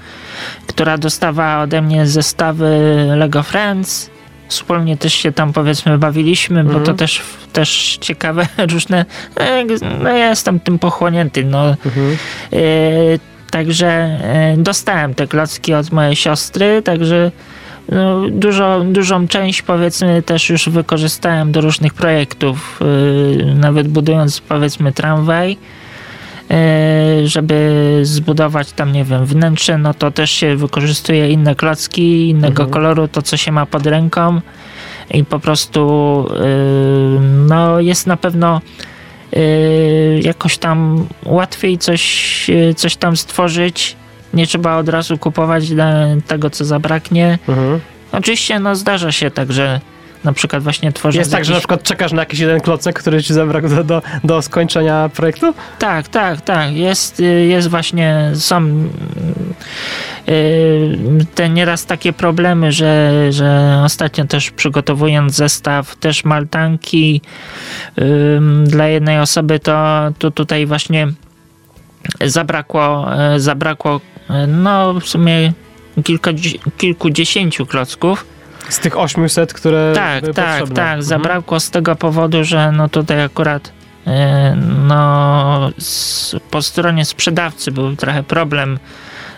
[0.68, 2.80] która dostawała ode mnie zestawy
[3.16, 4.17] Lego Friends.
[4.48, 6.86] Wspólnie też się tam powiedzmy bawiliśmy, bo Mhm.
[6.86, 7.22] to też,
[7.54, 9.06] też ciekawe różne.
[9.40, 9.64] e,
[10.04, 11.44] No ja jestem tym pochłonięty.
[11.44, 12.18] No, Mhm.
[12.54, 12.58] E,
[13.52, 17.32] Także e, dostałem te klocki od mojej siostry, także
[17.90, 22.80] no, dużo, dużą część powiedzmy też już wykorzystałem do różnych projektów,
[23.38, 25.58] yy, nawet budując powiedzmy tramwaj,
[27.26, 32.70] żeby zbudować tam, nie wiem, wnętrze, no to też się wykorzystuje inne klocki, innego Mhm.
[32.70, 34.42] koloru, to co się ma pod ręką
[35.12, 35.80] i po prostu
[36.34, 38.62] yy, no jest na pewno
[39.32, 39.40] yy,
[40.22, 43.96] jakoś tam łatwiej coś, yy, coś tam stworzyć.
[44.34, 47.40] Nie trzeba od razu kupować e, tego, co zabraknie.
[47.48, 47.80] Mhm.
[48.12, 49.82] Oczywiście no, zdarza się tak, że
[50.24, 53.00] na przykład właśnie tworząc Jest tak, że na jakiś- przykład czekasz na jakiś jeden klocek,
[53.00, 55.54] który ci zabrakł do, do, do skończenia projektu?
[55.80, 56.76] Tak, tak, tak.
[56.76, 58.90] Jest, y, jest właśnie, są
[60.30, 67.22] y, te nieraz takie problemy, że, że ostatnio też przygotowując zestaw też maltanki
[68.64, 71.08] dla jednej osoby, to, to tutaj właśnie
[72.26, 74.02] zabrakło, e, zabrakło
[74.48, 75.54] no w sumie
[76.04, 76.32] kilka,
[76.78, 78.26] kilkudziesięciu klocków.
[78.70, 80.76] Z tych 800, które Tak, były tak, potrzebne.
[80.76, 80.86] tak.
[80.86, 81.04] Mhm.
[81.04, 83.72] Zabrakło z tego powodu, że no tutaj akurat
[84.08, 84.56] e,
[84.88, 88.80] no z, po stronie sprzedawcy był trochę problem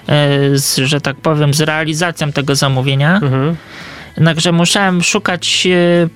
[0.07, 3.15] e, z, że tak powiem, z realizacją tego zamówienia.
[3.15, 3.55] Mhm.
[4.17, 6.09] Jednakże musiałem szukać e,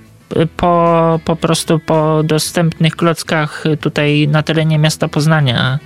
[0.58, 5.80] po, po prostu po dostępnych klockach tutaj na terenie miasta Poznania.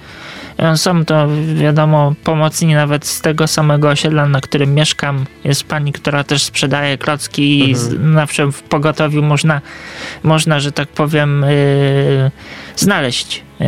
[0.58, 5.26] E, Są to, wiadomo, pomocni nawet z tego samego osiedla, na którym mieszkam.
[5.44, 9.62] Jest pani, która też sprzedaje klocki i z- zawsze w pogotowiu można,
[10.24, 11.48] można że tak powiem, e,
[12.76, 13.44] znaleźć.
[13.62, 13.68] E,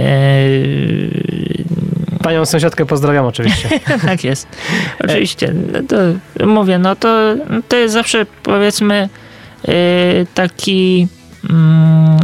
[2.24, 3.70] Panią sąsiadkę pozdrawiam oczywiście.
[4.06, 4.48] tak jest.
[5.04, 5.54] Oczywiście.
[5.74, 5.96] No to
[6.48, 7.36] mówię, no to,
[7.68, 9.10] to jest zawsze powiedzmy
[9.68, 9.74] yy,
[10.34, 11.08] taki
[11.50, 12.20] mm,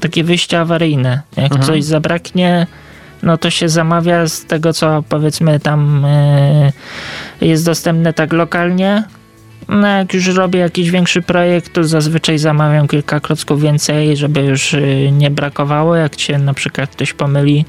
[0.00, 1.22] takie wyjście awaryjne.
[1.36, 1.62] Jak Mhm.
[1.62, 2.66] coś zabraknie,
[3.22, 6.06] no to się zamawia z tego, co powiedzmy tam
[7.40, 9.04] yy, jest dostępne tak lokalnie.
[9.68, 14.72] No jak już robię jakiś większy projekt, to zazwyczaj zamawiam kilka klocków więcej, żeby już
[14.72, 17.64] yy, nie brakowało, jak się na przykład ktoś pomyli,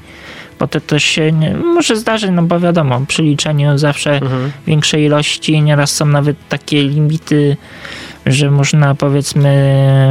[0.58, 4.52] bo to też się nie, może zdarzyć, no bo wiadomo, przy liczeniu zawsze Mhm.
[4.66, 7.56] większej ilości, nieraz są nawet takie limity,
[8.26, 9.48] że można powiedzmy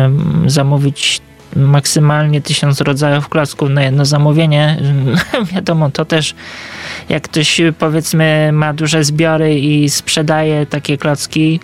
[0.05, 1.21] mm, zamówić
[1.55, 4.77] maksymalnie tysiąc rodzajów klocków na jedno zamówienie.
[5.53, 6.35] Wiadomo, to też
[7.09, 11.59] jak ktoś powiedzmy ma duże zbiory i sprzedaje takie klocki,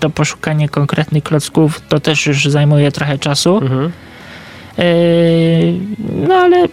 [0.00, 3.58] to poszukanie konkretnych klocków to też już zajmuje trochę czasu.
[3.62, 3.92] Mhm.
[4.78, 4.84] Yy,
[6.28, 6.66] No ale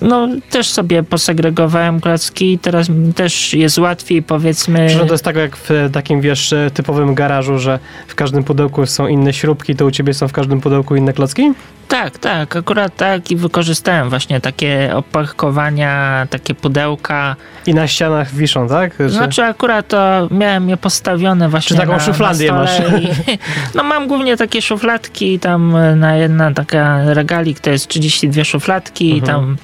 [0.00, 4.90] no, też sobie posegregowałem klocki, teraz mi też jest łatwiej powiedzmy.
[4.90, 9.06] Czy to jest tak jak w takim, wiesz, typowym garażu, że w każdym pudełku są
[9.06, 11.52] inne śrubki, to u ciebie są w każdym pudełku inne klocki?
[11.88, 17.36] Tak, tak, akurat tak i wykorzystałem właśnie takie opakowania, takie pudełka.
[17.66, 18.94] I na ścianach wiszą, tak?
[18.98, 19.10] Że...
[19.10, 23.08] Znaczy akurat to miałem je postawione właśnie Czy taką na, szufladę na stole I,
[23.74, 29.20] no mam głównie takie szufladki, tam na jedna taka regalik to jest 32 szufladki i
[29.20, 29.26] Mhm.
[29.26, 29.56] tam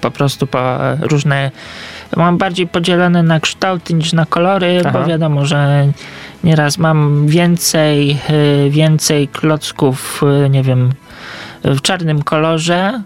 [0.00, 1.50] po prostu po różne
[2.16, 4.98] mam bardziej podzielone na kształty niż na kolory, Aha.
[4.98, 5.86] bo wiadomo, że
[6.44, 8.18] nieraz mam więcej,
[8.66, 10.92] y, więcej klocków, y, nie wiem,
[11.64, 13.02] w czarnym kolorze,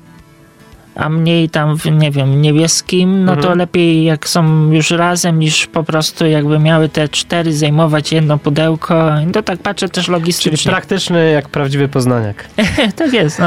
[1.01, 3.59] a mniej tam w, nie wiem, niebieskim, no to Mhm.
[3.59, 9.11] lepiej jak są już razem, niż po prostu jakby miały te cztery zajmować jedno pudełko.
[9.33, 10.71] To tak patrzę też Czyli logistycznie.
[10.73, 12.49] praktyczny jak prawdziwy poznaniak.
[12.97, 13.47] tak jest, no.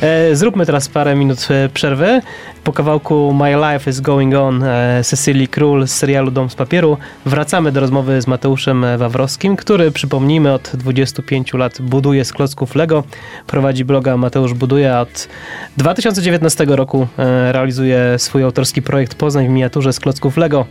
[0.00, 2.20] E, zróbmy teraz parę minut e, przerwy.
[2.64, 6.96] Po kawałku My Life is Going On e, Cecilii Król z serialu Dom z Papieru
[7.26, 13.04] wracamy do rozmowy z Mateuszem Wawrowskim, który przypomnijmy od 25 lat buduje z klocków Lego.
[13.46, 15.28] Prowadzi bloga Mateusz Buduje, od
[15.76, 20.66] 2019 roku e, realizuje swój autorski projekt Poznań w miniaturze z klocków Lego,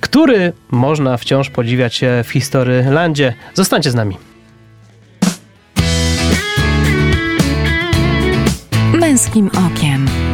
[0.00, 3.34] który można wciąż podziwiać w Historylandzie.
[3.54, 4.16] Zostańcie z nami.
[8.94, 10.25] Męskim okiem.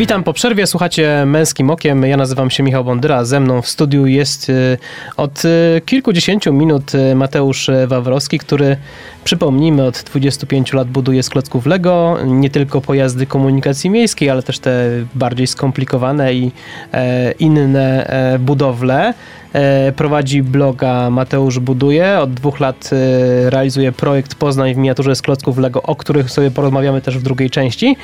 [0.00, 2.02] Witam po przerwie, słuchacie Męskim Okiem.
[2.02, 3.24] Ja nazywam się Michał Bondyra.
[3.24, 4.78] Ze mną w studiu jest y,
[5.16, 8.76] od y, kilkudziesięciu minut y, Mateusz Wawrowski, który,
[9.24, 14.58] przypomnijmy, od 25 lat buduje z klocków Lego nie tylko pojazdy komunikacji miejskiej, ale też
[14.58, 16.52] te bardziej skomplikowane i
[16.92, 19.14] e, inne e, budowle.
[19.52, 22.18] E, prowadzi bloga Mateusz Buduje.
[22.20, 26.50] Od dwóch lat e, realizuje projekt Poznań w miniaturze z klocków Lego, o których sobie
[26.50, 27.96] porozmawiamy też w drugiej części.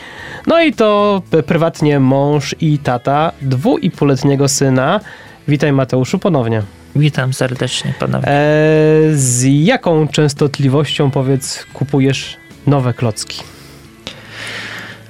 [0.47, 5.01] No i to prywatnie mąż i tata dwu i półletniego syna.
[5.49, 6.63] Witaj Mateuszu ponownie.
[6.97, 8.29] Witam serdecznie ponownie.
[8.29, 8.41] E,
[9.13, 13.43] z jaką częstotliwością, powiedz, kupujesz nowe klocki?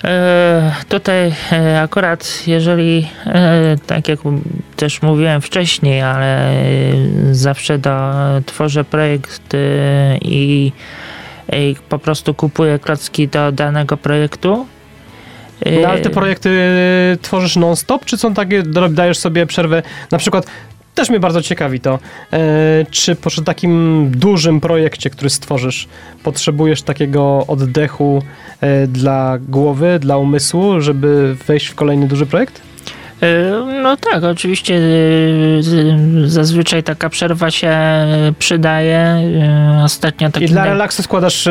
[0.05, 4.19] E, tutaj e, akurat, jeżeli, e, tak jak
[4.77, 6.53] też mówiłem wcześniej, ale
[7.33, 8.13] zawsze do,
[8.47, 9.53] tworzę projekt
[10.23, 10.73] i,
[11.53, 14.67] i po prostu kupuję klocki do danego projektu.
[15.83, 16.51] No, ale te projekty
[17.23, 20.47] tworzysz non-stop, czy są takie, dajesz sobie przerwę, na przykład,
[20.97, 21.99] też mnie bardzo ciekawi to,
[22.33, 22.39] e,
[22.91, 25.89] czy przy takim dużym projekcie, który stworzysz,
[26.23, 28.23] potrzebujesz takiego oddechu
[28.61, 32.63] e, dla głowy, dla umysłu, żeby wejść w kolejny duży projekt?
[33.23, 34.81] E, No tak, oczywiście
[36.25, 37.77] zazwyczaj taka przerwa się
[38.39, 39.17] przydaje.
[39.85, 41.49] Ostatnio taki I dla relaksu składasz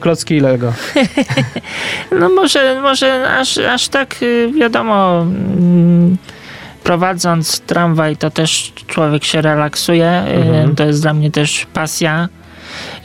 [0.00, 0.72] klocki i Lego.
[2.20, 4.16] No może, może aż, aż tak
[4.58, 6.16] wiadomo, mm,
[6.84, 10.22] prowadząc tramwaj to też człowiek się relaksuje.
[10.28, 10.74] y, Mhm.
[10.76, 12.28] To jest dla mnie też pasja.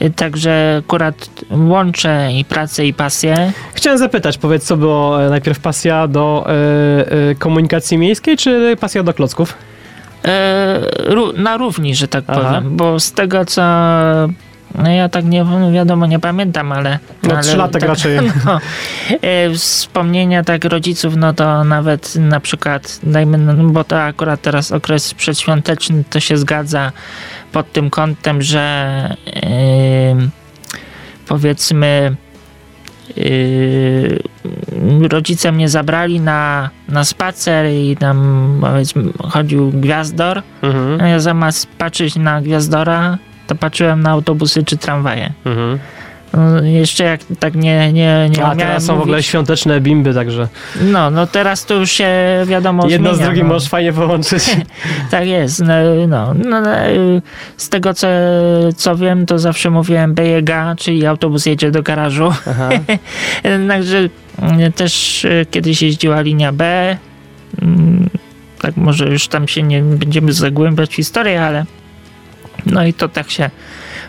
[0.02, 3.52] Y, Także akurat łączę i pracę i pasję.
[3.74, 6.50] Chciałem zapytać, powiedz, co było e, najpierw pasja do e,
[7.30, 9.54] e, komunikacji miejskiej, czy pasja do klocków?
[11.08, 12.40] Ró- na równi, że tak Aha.
[12.40, 13.62] powiem, bo z tego co
[14.74, 16.98] no ja tak nie no wiadomo, nie pamiętam, ale.
[17.22, 18.18] No, ale trzylatek tak, raczej.
[18.46, 18.60] No,
[19.22, 24.72] e, wspomnienia tak rodziców, no to nawet na przykład, dajmy, no, bo to akurat teraz
[24.72, 26.92] okres przedświąteczny, to się zgadza
[27.52, 29.16] pod tym kątem, że
[31.28, 32.16] powiedzmy.
[33.18, 41.00] e, rodzice mnie zabrali na, na spacer i tam powiedzmy chodził gwiazdor, Mhm.
[41.00, 43.18] a ja zamiast patrzeć na gwiazdora,
[43.50, 45.32] to patrzyłem na autobusy czy tramwaje.
[45.44, 45.78] Mhm.
[46.32, 49.26] No, jeszcze jak tak nie, nie, nie A teraz są w ogóle mówić.
[49.26, 50.48] świąteczne bimby, także
[50.80, 52.08] No, no teraz to już się
[52.46, 53.54] wiadomo jedno z zmienia, drugim no.
[53.54, 54.56] możesz fajnie połączyć.
[55.10, 55.60] Tak jest.
[55.60, 55.74] No,
[56.08, 56.70] no, no, no,
[57.56, 58.06] z tego co,
[58.76, 62.32] co wiem, to zawsze mówiłem BJG, czyli autobus jedzie do garażu.
[63.68, 63.98] Także
[64.42, 66.96] mm, też e, kiedyś jeździła linia B.
[67.62, 68.10] Mm,
[68.60, 71.64] Tak może już tam się nie będziemy zagłębiać w historię, ale
[72.66, 73.50] no i to tak się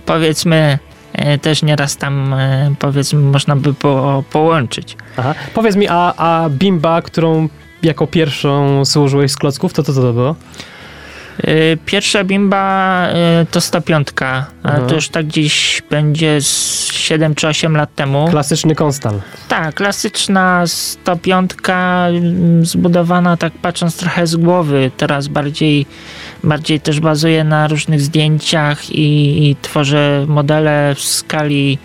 [0.05, 0.79] powiedzmy
[1.13, 4.97] e, też nieraz tam e, powiedzmy można by po, połączyć.
[5.17, 5.35] Aha.
[5.53, 7.49] Powiedz mi, a, a bimba, którą
[7.83, 10.35] jako pierwszą służyłeś z klocków, to co to, to było?
[11.43, 13.07] E, Pierwsza bimba
[13.51, 14.87] to 105, ale Mhm.
[14.89, 18.27] to już tak gdzieś będzie z 7 czy 8 lat temu.
[18.29, 19.21] Klasyczny konstal.
[19.47, 24.91] Tak, klasyczna 105 mm, zbudowana tak patrząc trochę z głowy.
[24.97, 25.85] Teraz bardziej,
[26.43, 31.77] bardziej też bazuje na różnych zdjęciach i, i tworzę modele w skali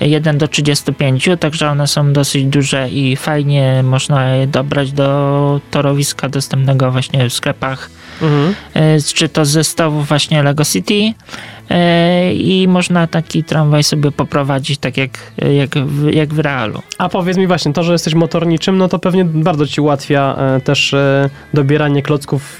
[0.00, 6.28] 1 do 35, także one są dosyć duże i fajnie można je dobrać do torowiska
[6.28, 7.90] dostępnego właśnie w sklepach
[8.22, 8.54] Mhm.
[8.74, 11.12] e, czy to z zestawów właśnie Lego City
[11.70, 15.10] e, i można taki tramwaj sobie poprowadzić tak jak,
[15.56, 16.82] jak, w, jak w realu.
[16.98, 20.60] A powiedz mi właśnie, to, że jesteś motorniczym, no to pewnie bardzo ci ułatwia e,
[20.60, 20.94] też
[21.54, 22.58] dobieranie klocków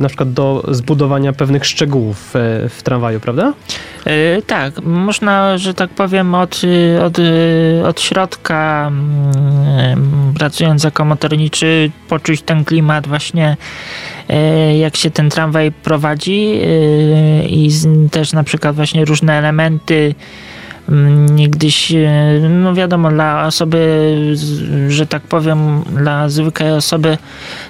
[0.00, 2.30] na przykład do zbudowania pewnych szczegółów
[2.68, 3.52] w tramwaju, prawda?
[4.46, 6.60] Tak, można, że tak powiem, od,
[7.04, 7.18] od,
[7.84, 13.56] od środka mm, pracując jako motorniczy poczuć ten klimat właśnie
[14.78, 17.70] jak się ten tramwaj prowadzi e, i
[18.10, 20.14] też na przykład właśnie różne elementy
[20.88, 22.08] mm, niegdyś, e,
[22.50, 24.36] no wiadomo, dla osoby,
[24.88, 27.18] że tak powiem, dla zwykłej osoby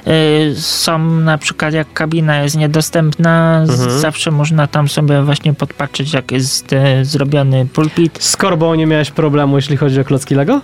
[0.06, 0.10] e,
[0.54, 3.98] są na przykład jak kabina jest niedostępna, Mhm.
[4.00, 8.18] zawsze można tam sobie właśnie podpatrzeć, jak jest e, zrobiony pulpit.
[8.24, 10.60] Z korbą nie miałeś problemu, jeśli chodzi o klocki Lego?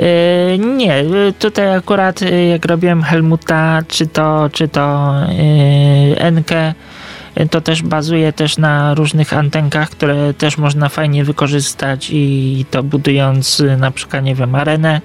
[0.00, 1.04] E, Nie,
[1.38, 5.14] tutaj akurat e, jak robiłem Helmuta, czy to, czy to
[6.16, 6.74] Enkę,
[7.34, 12.82] e, to też bazuje też na różnych antenkach, które też można fajnie wykorzystać i to
[12.82, 15.00] budując na przykład, nie wiem, arenę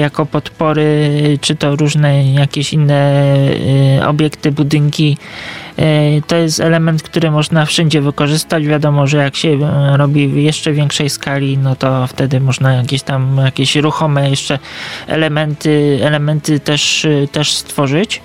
[0.00, 3.24] jako podpory, czy to różne jakieś inne
[4.00, 5.16] e, obiekty, budynki.
[5.78, 5.84] E,
[6.26, 8.66] To jest element, który można wszędzie wykorzystać.
[8.66, 13.02] Wiadomo, że jak się e, robi w jeszcze większej skali, no to wtedy można jakieś
[13.02, 14.58] tam jakieś ruchome jeszcze
[15.06, 18.20] elementy, elementy też, e, też stworzyć.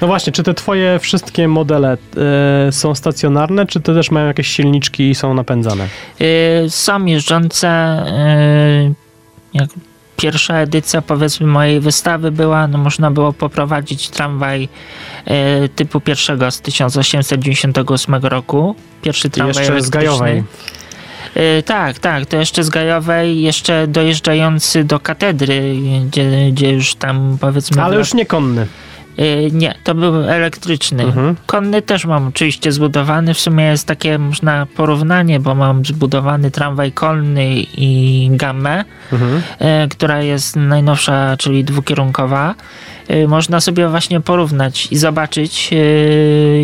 [0.00, 1.96] No właśnie, czy te twoje wszystkie modele
[2.68, 5.86] e, są stacjonarne, czy te też mają jakieś silniczki i są napędzane?
[6.20, 7.68] Y, Są jeżdżące,
[8.88, 8.94] y,
[9.54, 9.68] jak
[10.16, 14.68] pierwsza edycja powiedzmy mojej wystawy była, no można było poprowadzić tramwaj
[15.64, 18.74] y, typu pierwszego z 1898 roku.
[19.02, 20.44] Pierwszy tramwaj Jeszcze z gajowej.
[21.36, 27.38] Y, Tak, tak, to jeszcze z Gajowej, jeszcze dojeżdżający do katedry, gdzie, gdzie już tam
[27.40, 27.82] powiedzmy...
[27.82, 28.66] Ale już nie konny.
[29.18, 31.02] Y, nie, to był elektryczny.
[31.04, 31.36] Mhm.
[31.46, 33.34] Konny też mam oczywiście zbudowany.
[33.34, 39.42] W sumie jest takie można porównanie, bo mam zbudowany tramwaj konny i gamę, Mhm.
[39.84, 42.54] y, która jest najnowsza, czyli dwukierunkowa.
[43.10, 45.70] Y, Można sobie właśnie porównać i zobaczyć,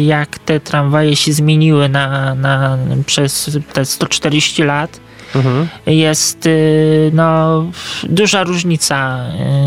[0.07, 5.01] jak te tramwaje się zmieniły na, na, przez te 140 lat
[5.35, 5.69] Mhm.
[5.87, 7.65] jest y, no,
[8.03, 9.21] duża różnica,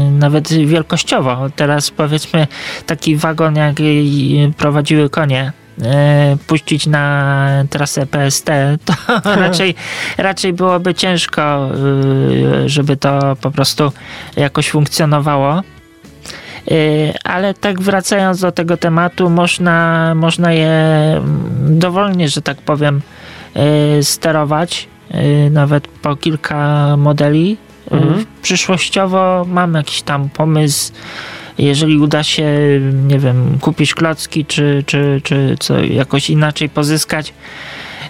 [0.07, 1.49] y, nawet wielkościowo.
[1.55, 2.47] Teraz powiedzmy
[2.85, 5.51] taki wagon, jak y, prowadziły konie,
[6.47, 8.47] puścić na trasę PST,
[8.85, 8.93] to
[9.41, 9.75] raczej,
[10.17, 11.69] raczej byłoby ciężko,
[12.65, 13.91] żeby to po prostu
[14.35, 15.61] jakoś funkcjonowało.
[17.23, 23.01] Ale tak wracając do tego tematu, można, można je mm, dowolnie, że tak powiem,
[24.01, 24.87] sterować,
[25.51, 27.57] nawet po kilka modeli.
[27.91, 28.25] Y, Mhm.
[28.41, 30.91] Przyszłościowo mam jakiś tam pomysł,
[31.57, 32.45] jeżeli uda się,
[33.07, 37.33] nie wiem, kupić klocki, czy, czy, czy co jakoś inaczej pozyskać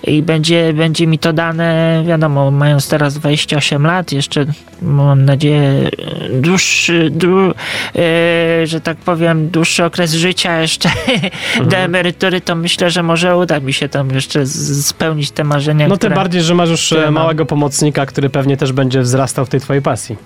[0.07, 4.45] i będzie, będzie mi to dane, wiadomo, mając teraz 28 lat, jeszcze
[4.81, 5.89] mam nadzieję
[6.33, 7.53] dłuższy, dłu, e,
[8.67, 10.89] że tak powiem, dłuższy okres życia jeszcze
[11.69, 14.45] do emerytury, to myślę, że może uda mi się tam jeszcze
[14.81, 18.71] spełnić te marzenia, No tym bardziej, że masz już e, małego pomocnika, który pewnie też
[18.71, 20.17] będzie wzrastał w tej twojej pasji.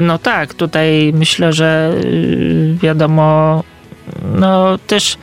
[0.00, 3.62] No tak, tutaj myślę, że y, wiadomo,
[4.34, 5.18] no też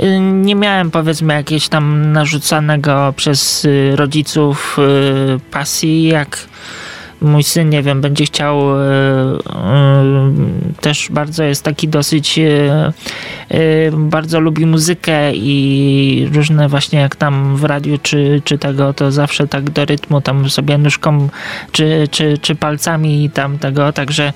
[0.00, 4.76] y, nie miałem powiedzmy jakiegoś tam narzucanego przez y, rodziców
[5.36, 6.38] y, pasji, jak
[7.24, 8.84] mój syn, nie wiem, będzie chciał, y,
[10.74, 17.56] y, też bardzo jest taki dosyć, y, bardzo lubi muzykę i różne właśnie jak tam
[17.56, 21.28] w radiu czy, czy tego, to zawsze tak do rytmu tam sobie nóżką
[21.72, 24.32] czy, czy, czy palcami tam tego, także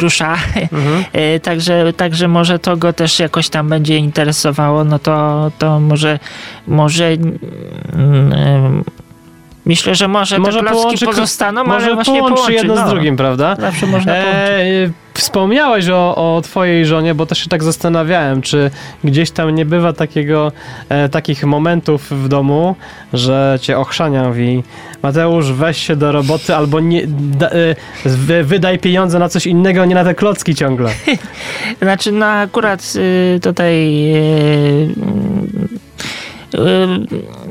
[0.00, 0.36] rusza.
[0.72, 1.04] Mhm.
[1.42, 6.18] Także, także może to go też jakoś tam będzie interesowało, no to, to może,
[6.66, 7.08] może
[7.92, 8.84] mm,
[9.66, 12.86] myślę, że może, Może te połączy- pozostaną, Może ale właśnie połączy połączy, jedno no.
[12.86, 13.56] z drugim, prawda?
[13.60, 14.34] Zawsze można połączyć.
[14.42, 18.70] E, wspomniałeś o, o twojej żonie, bo też się tak zastanawiałem, czy
[19.04, 20.52] gdzieś tam nie bywa takiego,
[20.88, 22.76] e, takich momentów w domu,
[23.12, 24.62] że cię ochrzania mówi
[25.02, 27.52] Mateusz, weź się do roboty albo nie, da, e,
[28.04, 30.90] wy- wydaj pieniądze na coś innego, nie na te klocki ciągle.
[31.82, 33.74] Znaczy, no akurat y, tutaj
[34.14, 34.88] y,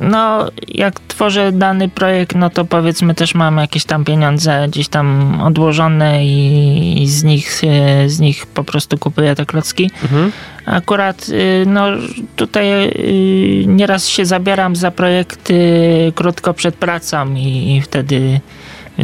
[0.02, 5.40] no jak tworzę dany projekt, no to powiedzmy też mam jakieś tam pieniądze gdzieś tam
[5.42, 9.92] odłożone i, i z nich y, z nich po prostu kupuję te klocki.
[10.04, 10.32] Mhm.
[10.66, 11.86] Akurat y, no
[12.36, 15.56] tutaj y, nieraz się zabieram za projekty
[16.16, 18.40] krótko przed pracą i, i wtedy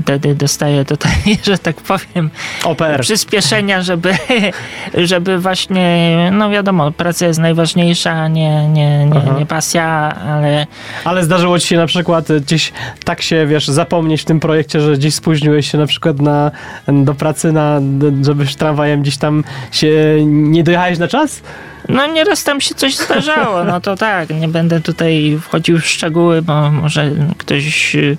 [0.01, 1.11] wtedy dostaję tutaj,
[1.43, 2.29] że tak powiem,
[2.63, 3.01] OPR.
[3.01, 4.13] przyspieszenia, żeby,
[5.11, 9.35] żeby właśnie, no wiadomo, praca jest najważniejsza, nie, nie, nie, Aha.
[9.39, 10.67] nie pasja, ale
[11.03, 12.71] Ale zdarzyło ci się na przykład gdzieś
[13.05, 16.51] tak się, wiesz, zapomnieć w tym projekcie, że gdzieś spóźniłeś się na przykład na,
[16.87, 17.81] do pracy, na,
[18.21, 19.91] żebyś tramwajem gdzieś tam się
[20.25, 21.41] nie dojechałeś na czas?
[21.89, 26.41] No nieraz tam się coś zdarzało, no to tak, nie będę tutaj wchodził w szczegóły,
[26.41, 28.17] bo może ktoś y,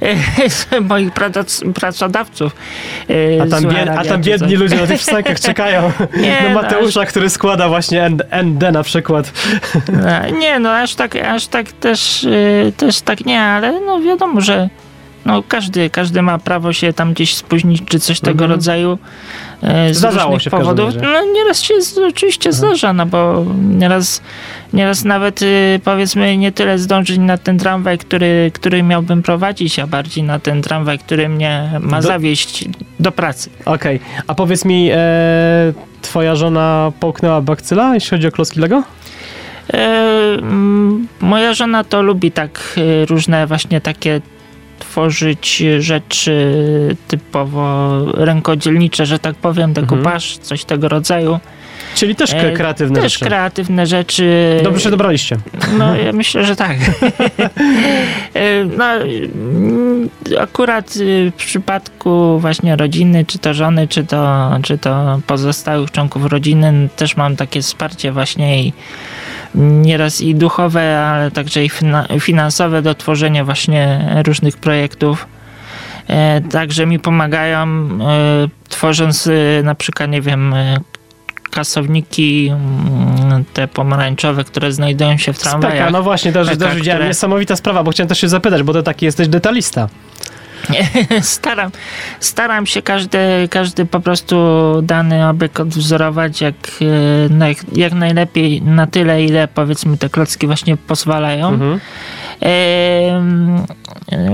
[0.48, 1.10] z moich
[1.74, 2.56] pracodawców
[3.10, 6.62] y, A tam, bied, a tam biedni ludzie na tych przystankach czekają Nie, na no,
[6.62, 8.10] Mateusza, który składa właśnie
[8.42, 9.32] ND na przykład.
[9.92, 14.40] No, Nie, no aż tak, aż tak też, y, też tak nie, ale no wiadomo,
[14.40, 14.68] że
[15.24, 18.50] no każdy, każdy ma prawo się tam gdzieś spóźnić, czy coś tego Mhm.
[18.50, 18.98] rodzaju.
[19.62, 20.94] Y, Z Zdarzało się powodów.
[21.02, 21.74] No nieraz się
[22.08, 24.22] oczywiście zdarza, no bo nieraz,
[24.72, 29.86] nieraz nawet y, powiedzmy nie tyle zdążyć na ten tramwaj, który, który miałbym prowadzić, a
[29.86, 32.64] bardziej na ten tramwaj, który mnie ma Do- zawieźć
[33.00, 33.50] do pracy.
[33.64, 34.96] Okej, a powiedz mi, e,
[36.02, 38.82] twoja żona połknęła bakcyla, jeśli chodzi o klocki Lego?
[39.72, 40.36] E,
[41.20, 42.60] Moja żona to lubi tak
[43.02, 44.20] e, różne właśnie takie
[44.90, 46.54] tworzyć rzeczy
[47.08, 51.38] typowo rękodzielnicze, że tak powiem, dekupaż, coś tego rodzaju.
[51.94, 53.24] Czyli też E, kreatywne Też rzeczy.
[53.24, 54.60] kreatywne rzeczy.
[54.64, 55.36] Dobrze się dobraliście.
[55.78, 56.76] No, ja myślę, że tak.
[58.34, 58.84] E, no,
[60.40, 66.26] akurat y, w przypadku właśnie rodziny, czy to żony, czy to, czy to pozostałych członków
[66.26, 68.72] rodziny, też mam takie wsparcie właśnie i
[69.54, 75.26] nieraz i duchowe, ale także i fina- finansowe do tworzenia właśnie różnych projektów.
[76.08, 77.88] E, Także mi pomagają, e,
[78.68, 80.54] tworząc e, na przykład, nie wiem,
[81.50, 85.76] kasowniki, mm, te pomarańczowe, które znajdują się w tramwajach.
[85.76, 86.80] Speka, no właśnie, też, też widziałem.
[86.98, 89.88] które- Niesamowita sprawa, bo chciałem też się zapytać, bo ty taki jesteś detalista.
[91.22, 91.70] staram,
[92.20, 93.18] staram się każdy,
[93.50, 94.36] każdy po prostu
[94.82, 96.54] dany obiekt odwzorować jak,
[97.40, 101.48] e, jak najlepiej, na tyle, ile powiedzmy te klocki właśnie pozwalają.
[101.48, 101.80] Mhm.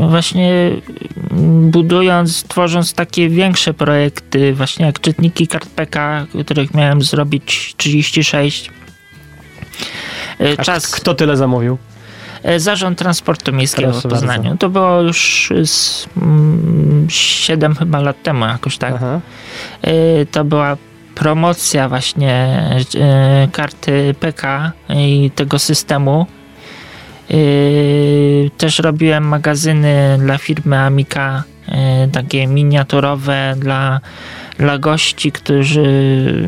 [0.09, 0.70] właśnie
[1.61, 8.70] budując, tworząc takie większe projekty, właśnie jak czytniki kart PK, których miałem zrobić 36.
[10.39, 10.95] E, czas.
[10.95, 11.78] A kto tyle zamówił?
[12.47, 14.42] E, Zarząd Transportu Miejskiego Proszę w Poznaniu.
[14.42, 14.59] Bardzo.
[14.59, 18.94] To było już z, mm, 7 chyba lat temu jakoś tak.
[18.94, 19.20] Aha.
[19.82, 20.76] E, to była
[21.14, 22.62] promocja właśnie
[22.94, 26.26] e, karty PK i tego systemu.
[28.59, 31.42] Też robiłem magazyny dla firmy Amika,
[32.12, 34.01] takie miniaturowe dla
[34.59, 35.83] dla gości, którzy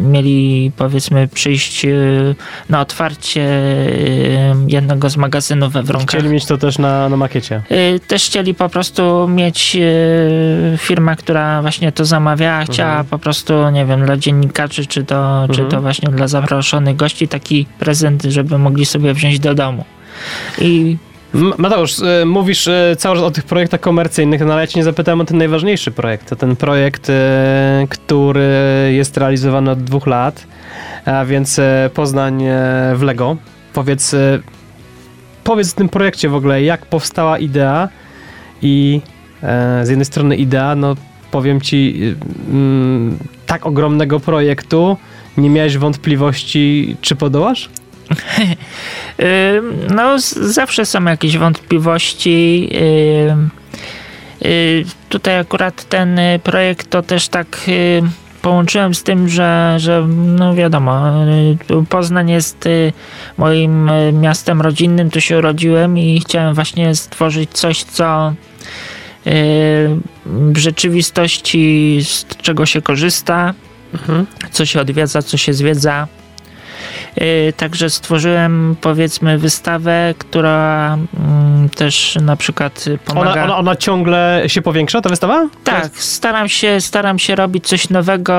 [0.00, 1.88] mieli powiedzmy przyjść e,
[2.68, 6.08] na otwarcie e, jednego z magazynów we Wronkach.
[6.08, 7.62] Chcieli mieć to też na, na makiecie.
[7.68, 9.76] E, też chcieli po prostu mieć
[10.78, 13.06] firmę, która właśnie to zamawiała, chciała mhm.
[13.06, 15.50] po prostu, nie wiem, dla dziennikarzy, czy to, mhm.
[15.54, 19.84] czy to właśnie dla zaproszonych gości taki prezent, żeby mogli sobie wziąć do domu.
[20.58, 20.96] I
[21.34, 24.84] Mateusz, e, mówisz e, cały czas o tych projektach komercyjnych, no ale ja cię nie
[24.84, 26.28] zapytałem o ten najważniejszy projekt.
[26.28, 28.50] To ten projekt, e, który
[28.96, 30.46] jest realizowany od dwóch lat,
[31.04, 31.60] a więc
[31.94, 32.44] Poznań
[32.94, 33.36] w Lego.
[33.72, 34.14] Powiedz,
[35.44, 37.88] powiedz o tym projekcie w ogóle, jak powstała idea
[38.62, 39.00] i
[39.82, 40.94] z jednej strony idea, no
[41.30, 42.00] powiem ci,
[42.50, 44.96] mm, tak ogromnego projektu,
[45.36, 47.70] nie miałeś wątpliwości, czy podołasz?
[49.94, 52.70] No, zawsze są jakieś wątpliwości.
[55.08, 57.60] Tutaj akurat ten projekt to też tak
[58.42, 61.12] połączyłem z tym, że, że no wiadomo,
[61.88, 62.68] Poznań jest
[63.38, 68.32] moim miastem rodzinnym, tu się urodziłem i chciałem właśnie stworzyć coś, co
[70.26, 73.54] w rzeczywistości z czego się korzysta,
[73.94, 74.26] mhm.
[74.50, 76.17] co się odwiedza, co się zwiedza Y,
[77.56, 83.32] także stworzyłem powiedzmy wystawę, która mm, też na przykład pomaga.
[83.32, 85.48] Ona, ona, ona ciągle się powiększa, ta wystawa?
[85.64, 88.34] Tak, staram się, staram się robić coś nowego.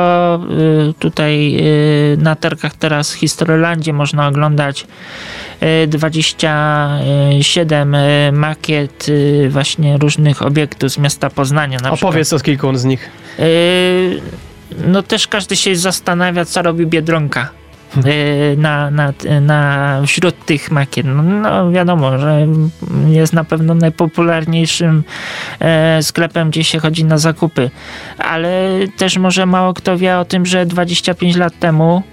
[0.89, 1.57] Y, tutaj
[2.13, 4.87] y, na targach teraz Historylandzie można oglądać
[5.87, 7.95] 27
[8.31, 9.07] makiet
[9.49, 11.79] właśnie różnych obiektów z miasta Poznania.
[11.79, 12.41] Na Opowiedz przykład.
[12.41, 13.09] o kilku z nich.
[14.87, 17.49] No też każdy się zastanawia, co robi Biedronka.
[17.97, 21.05] E, na, na, na, wśród tych makiet.
[21.05, 22.47] No, no, wiadomo, że
[23.07, 25.03] jest na pewno najpopularniejszym
[25.59, 27.71] e, sklepem, gdzie się chodzi na zakupy,
[28.17, 32.03] ale też może mało kto wie o tym, że 25 lat temu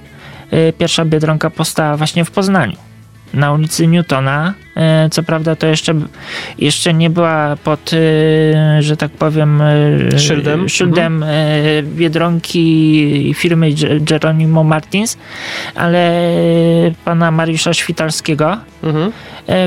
[0.50, 2.76] e, pierwsza Biedronka powstała właśnie w Poznaniu
[3.34, 4.54] na ulicy Newtona.
[4.76, 5.94] E, co prawda to jeszcze,
[6.58, 9.60] jeszcze nie była pod, e, że tak powiem,
[10.14, 11.94] e, szyldem, szyldem mhm.
[11.96, 13.70] Biedronki firmy
[14.00, 15.18] Geronimo Martins,
[15.74, 16.22] ale
[17.04, 19.12] pana Mariusza Świtalskiego, mhm.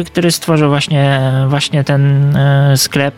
[0.06, 2.34] który stworzył właśnie, właśnie ten
[2.76, 3.16] sklep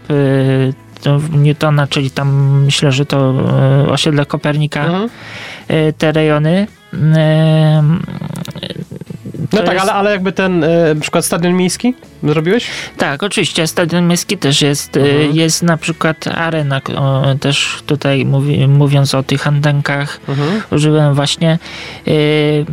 [1.32, 3.34] Newtona, czyli tam myślę, że to
[3.88, 5.10] osiedle Kopernika, mhm.
[5.98, 6.68] te rejony
[9.54, 9.82] no tak, jest...
[9.82, 10.60] ale, ale jakby ten
[10.96, 12.68] na przykład stadion miejski zrobiłeś?
[12.98, 13.68] Tak, oczywiście.
[13.68, 14.98] Stadion miejski też jest.
[14.98, 15.36] E, mhm.
[15.36, 20.62] Jest na przykład arena, o, też tutaj mówi, mówiąc o tych antenkach, mhm.
[20.72, 21.60] użyłem właśnie.
[22.08, 22.12] E,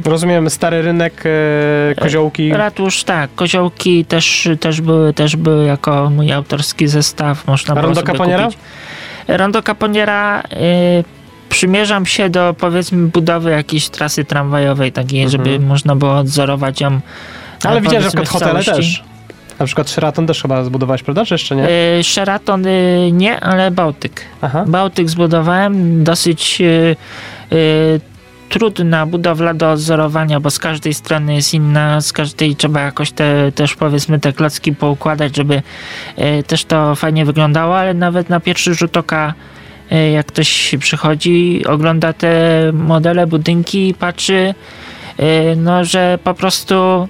[0.04, 2.52] Rozumiem, stary rynek, e, koziołki.
[2.52, 3.30] Ratusz, tak.
[3.34, 7.46] Koziołki też, też, były, też były jako mój autorski zestaw.
[7.46, 8.48] Można A Rondo Caponiera?
[9.28, 10.42] Rondo Caponiera
[11.48, 15.30] przymierzam się do powiedzmy budowy jakiejś trasy tramwajowej takiej, mhm.
[15.44, 17.00] żeby można było odzorować ją.
[17.64, 19.02] Ale widziałem, że na przykład hotele też.
[19.58, 21.24] Na przykład Sheraton też chyba zbudowałeś, prawda?
[21.24, 21.62] Czy jeszcze nie?
[21.96, 24.24] Yy, Sheraton yy, nie, ale Bałtyk.
[24.42, 24.64] Aha.
[24.66, 26.04] Bałtyk zbudowałem.
[26.04, 26.96] Dosyć yy,
[28.48, 33.52] trudna budowla do odzorowania, bo z każdej strony jest inna, z każdej trzeba jakoś te,
[33.52, 35.62] też powiedzmy te klocki poukładać, żeby
[36.46, 39.57] też to fajnie wyglądało, ale nawet na pierwszy rzut oka E,
[39.90, 42.30] jak ktoś przychodzi, ogląda te
[42.72, 44.54] modele, budynki i patrzy,
[45.16, 47.08] e, no, że po prostu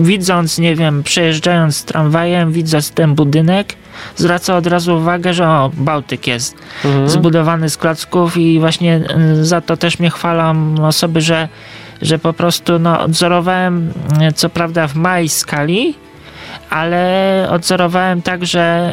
[0.00, 3.74] widząc, nie wiem, przejeżdżając tramwajem, widząc ten budynek,
[4.16, 7.08] zwraca od razu uwagę, że o, Bałtyk jest mhm.
[7.08, 11.48] zbudowany z klocków i właśnie mm, za to też mnie chwalą osoby, że,
[12.02, 13.92] że po prostu no, odzorowałem
[14.34, 15.94] co prawda w małej skali,
[16.70, 18.92] ale odzorowałem tak, że...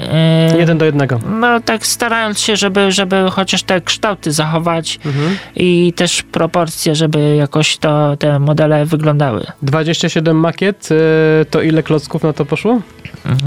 [0.52, 1.20] Yy, Jeden do jednego.
[1.40, 5.38] No tak starając się, żeby, żeby chociaż te kształty zachować mhm.
[5.56, 9.46] i też proporcje, żeby jakoś to te modele wyglądały.
[9.62, 12.82] 27 makiet, yy, to ile klocków na to poszło?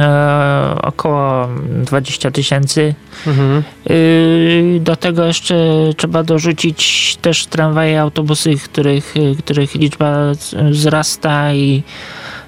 [0.01, 1.49] e, około
[1.85, 2.95] 20 tysięcy.
[3.27, 3.63] Mhm.
[3.91, 5.55] Y, Do tego jeszcze
[5.97, 10.17] trzeba dorzucić też tramwaje, autobusy, których, których liczba
[10.71, 11.83] wzrasta i,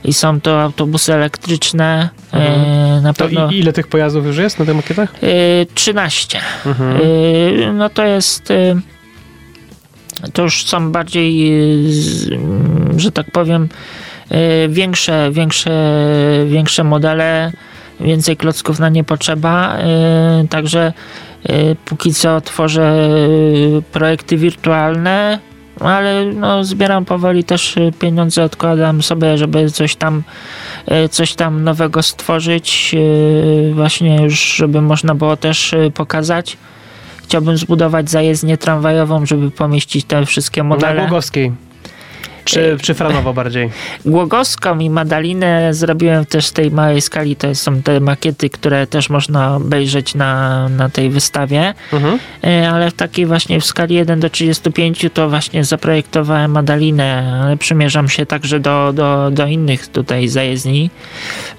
[0.06, 2.08] i są to autobusy elektryczne.
[2.32, 2.54] Mhm.
[2.98, 5.14] E, Na To pewno i, ile tych pojazdów już jest na tych makietach?
[5.22, 6.38] y, 13.
[6.66, 6.96] Mhm.
[7.00, 8.52] Y, No to jest.
[10.32, 11.52] To już są bardziej,
[12.96, 13.68] że tak powiem,
[14.68, 15.94] większe, większe,
[16.46, 17.52] większe modele,
[18.00, 19.76] więcej klocków na nie potrzeba.
[20.50, 20.92] Także
[21.84, 23.08] póki co tworzę
[23.92, 25.38] projekty wirtualne,
[25.80, 30.22] ale no, zbieram powoli też y, pieniądze, odkładam sobie, żeby coś tam,
[31.04, 36.56] y, coś tam nowego stworzyć, y, właśnie już, żeby można było też pokazać.
[37.24, 41.02] Chciałbym zbudować zajezdnię tramwajową, żeby pomieścić te wszystkie Na modele.
[42.46, 43.70] Czy, czy Franowo bardziej?
[44.04, 47.36] Głogowską i Madalinę zrobiłem też w tej małej skali.
[47.36, 51.74] To są te makiety, które też można obejrzeć na, na tej wystawie.
[51.92, 52.18] Mhm.
[52.44, 57.56] E, ale w takiej właśnie w skali 1 do 35 to właśnie zaprojektowałem Madalinę, ale
[57.56, 60.90] przymierzam się także do, do, do innych tutaj zajezdni.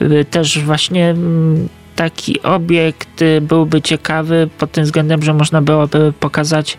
[0.01, 1.67] Y, Też właśnie mm,
[1.97, 6.77] taki obiekt y, byłby ciekawy pod tym względem, że można byłoby pokazać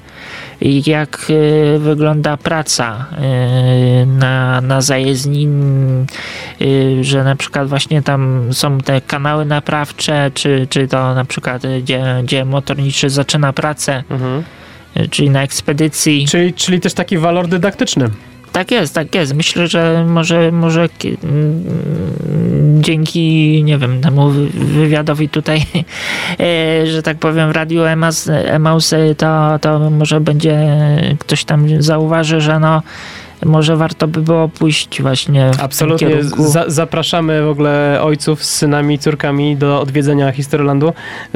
[0.86, 3.06] jak y, wygląda praca
[4.02, 5.48] y, na, na zajezdni,
[7.00, 12.20] że na przykład właśnie tam są te kanały naprawcze, czy, czy to na przykład gdzie,
[12.22, 14.44] gdzie motorniczy zaczyna pracę, Mhm.
[15.10, 16.26] czyli na ekspedycji.
[16.28, 18.10] Czyli, czyli też taki walor dydaktyczny.
[18.52, 19.34] Tak jest, tak jest.
[19.34, 21.64] Myślę, że może, może mm,
[22.82, 25.62] dzięki, nie wiem, temu wy- wywiadowi tutaj,
[26.40, 30.58] e, że tak powiem, w Radiu Emaus, to, to może będzie
[31.18, 32.82] ktoś tam zauważy, że no
[33.44, 36.08] może warto by było pójść właśnie w Absolutnie.
[36.22, 40.92] Za, zapraszamy w ogóle ojców z synami i córkami do odwiedzenia Historylandu.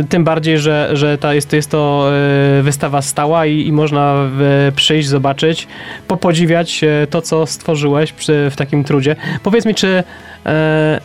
[0.09, 2.11] Tym bardziej, że, że ta jest, jest to
[2.59, 5.69] e, wystawa stała i, i można w, przyjść, zobaczyć,
[6.09, 9.17] popodziwiać e, to, co stworzyłeś przy, w takim trudzie.
[9.43, 10.03] Powiedz mi, czy e,
[10.47, 11.01] e,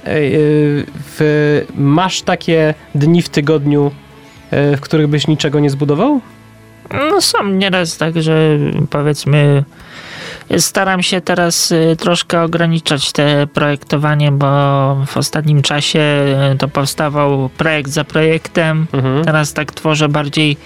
[0.95, 3.91] w, masz takie dni w tygodniu,
[4.51, 6.21] e, w których byś niczego nie zbudował?
[6.93, 8.57] No są nieraz tak, że
[8.89, 9.63] powiedzmy
[10.57, 14.47] staram się teraz y, troszkę ograniczać te projektowanie, bo
[15.05, 15.99] w ostatnim czasie
[16.53, 18.87] y, to powstawał projekt za projektem.
[18.93, 19.25] Mhm.
[19.25, 20.57] Teraz tak tworzę bardziej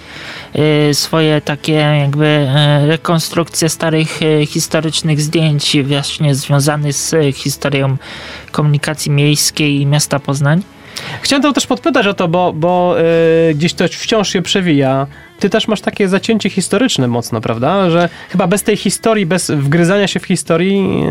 [0.90, 2.48] y, swoje takie jakby
[2.86, 7.96] rekonstrukcje starych historycznych zdjęć właśnie związanych z historią
[8.50, 10.62] komunikacji miejskiej i miasta Poznań.
[11.22, 12.96] Chciałem to też podpytać o to, bo, bo
[13.50, 15.06] y, gdzieś to wciąż się przewija.
[15.42, 17.90] Ty też masz takie zacięcie historyczne mocno, prawda?
[17.90, 21.04] Że chyba bez tej historii, bez wgryzania się w historii,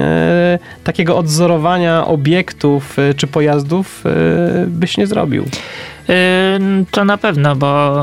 [0.55, 5.45] y, takiego odzorowania obiektów y, czy pojazdów y, byś nie zrobił.
[6.91, 8.01] To na pewno, bo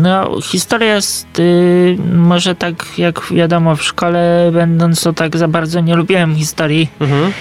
[0.00, 5.80] no, historia jest y, może tak jak wiadomo w szkole będąc to tak za bardzo
[5.80, 7.32] nie lubiłem historii, Mhm.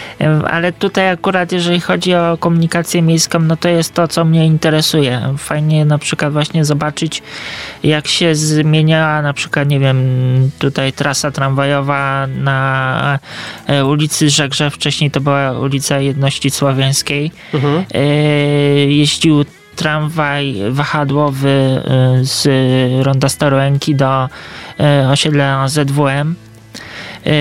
[0.52, 5.34] Ale tutaj akurat jeżeli chodzi o komunikację miejską, no to jest to, co mnie interesuje.
[5.38, 7.24] Fajnie na przykład właśnie zobaczyć
[7.84, 9.98] jak się zmieniała na przykład, nie wiem,
[10.60, 13.20] tutaj trasa tramwajowa na
[13.68, 17.32] e, ulicy Żegrze, wcześniej to była ulica Jedności Słowiańskiej.
[17.54, 17.86] Mhm.
[17.94, 18.06] E,
[18.86, 19.46] jeździł
[19.76, 22.48] tramwaj wahadłowy e, z
[23.06, 24.30] Ronda Starołęki do
[24.80, 26.36] e, osiedla ZWM.
[27.26, 27.36] E,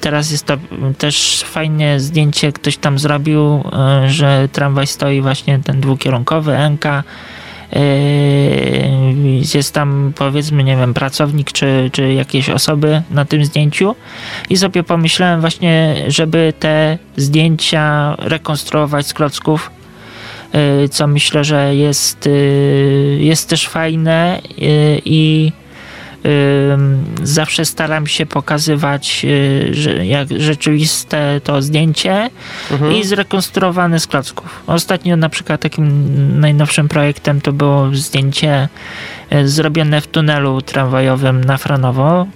[0.00, 0.56] Teraz jest to
[0.98, 3.64] też fajne zdjęcie, ktoś tam zrobił,
[4.06, 6.84] że tramwaj stoi właśnie ten dwukierunkowy, NK.
[9.54, 13.94] Jest tam powiedzmy, nie wiem, pracownik czy, czy jakieś osoby na tym zdjęciu
[14.50, 19.83] i sobie pomyślałem właśnie, żeby te zdjęcia rekonstruować z klocków y,
[20.90, 25.52] co myślę, że jest, y, jest też fajne y, i
[26.26, 26.28] y,
[27.22, 32.30] zawsze staram się pokazywać y, że jak rzeczywiste to zdjęcie
[32.70, 32.92] Mhm.
[32.92, 34.62] i zrekonstruowane z klocków.
[34.66, 38.68] Ostatnio na przykład takim najnowszym projektem to było zdjęcie
[39.32, 42.26] y, zrobione w tunelu tramwajowym na Franowo.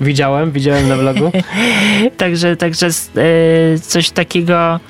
[0.00, 1.32] Widziałem, widziałem na vlogu.
[2.16, 2.88] Także, także
[3.82, 4.80] coś takiego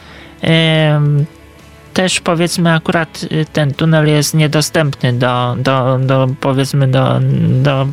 [1.95, 7.21] też powiedzmy akurat y, ten tunel jest niedostępny do, do, do powiedzmy do,
[7.63, 7.87] do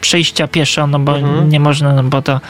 [0.00, 1.48] przejścia pieszo, no bo Mhm.
[1.48, 2.40] nie można, no bo to,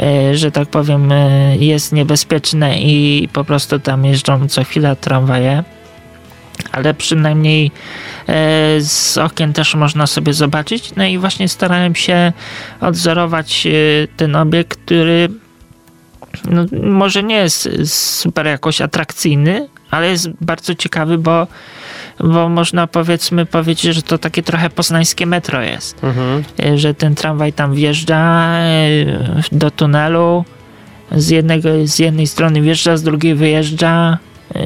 [0.00, 5.64] e, że tak powiem, e, jest niebezpieczne i po prostu tam jeżdżą co chwilę tramwaje.
[6.72, 7.70] Ale przynajmniej
[8.80, 10.92] z okien też można sobie zobaczyć.
[10.96, 12.32] No i właśnie starałem się
[12.80, 13.68] odzorować
[14.16, 15.28] ten obiekt, który
[16.50, 21.46] no, może nie jest super jakoś atrakcyjny, ale jest bardzo ciekawy, bo,
[22.18, 26.04] bo można powiedzmy powiedzieć, że to takie trochę poznańskie metro jest.
[26.04, 26.44] Mhm.
[26.64, 28.82] E, Że ten tramwaj tam wjeżdża e,
[29.52, 30.44] do tunelu,
[31.16, 34.18] z, jednego, z jednej strony wjeżdża, z drugiej wyjeżdża
[34.54, 34.60] e,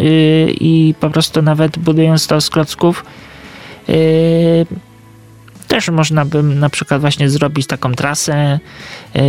[0.50, 3.04] i po prostu nawet budując to z klocków
[5.68, 8.60] też można by na przykład właśnie zrobić taką trasę,
[9.14, 9.22] yy,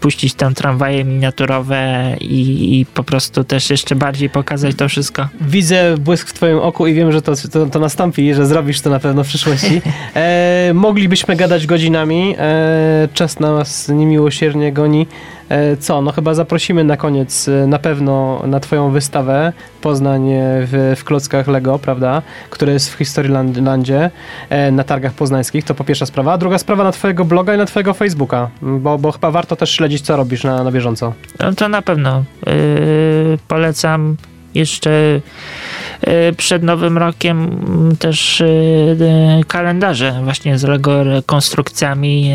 [0.00, 5.28] puścić tam tramwaje miniaturowe i, i po prostu też jeszcze bardziej pokazać to wszystko.
[5.40, 8.90] Widzę błysk w twoim oku i wiem, że to, to, to nastąpi, że zrobisz to
[8.90, 9.82] na pewno w przyszłości.
[10.16, 12.34] E, moglibyśmy gadać godzinami.
[12.38, 15.06] E, czas nas niemiłosiernie goni.
[15.48, 16.02] E, co?
[16.02, 21.04] No chyba zaprosimy na koniec e, na pewno na twoją wystawę Poznań e, w, w
[21.04, 22.22] klockach Lego, prawda?
[22.50, 24.10] Które jest w Historylandzie
[24.72, 25.64] na targach poznańskich.
[25.64, 26.32] To po pierwsza sprawa.
[26.32, 29.70] A druga sprawa na twojego bloga i na twojego Facebooka, bo, bo chyba warto też
[29.70, 31.12] śledzić, co robisz na, na bieżąco.
[31.40, 34.16] No to na pewno yy, polecam
[34.56, 35.20] jeszcze
[36.06, 38.42] yy, przed Nowym Rokiem mm, też
[38.98, 42.34] yy, kalendarze właśnie z Lego rekonstrukcjami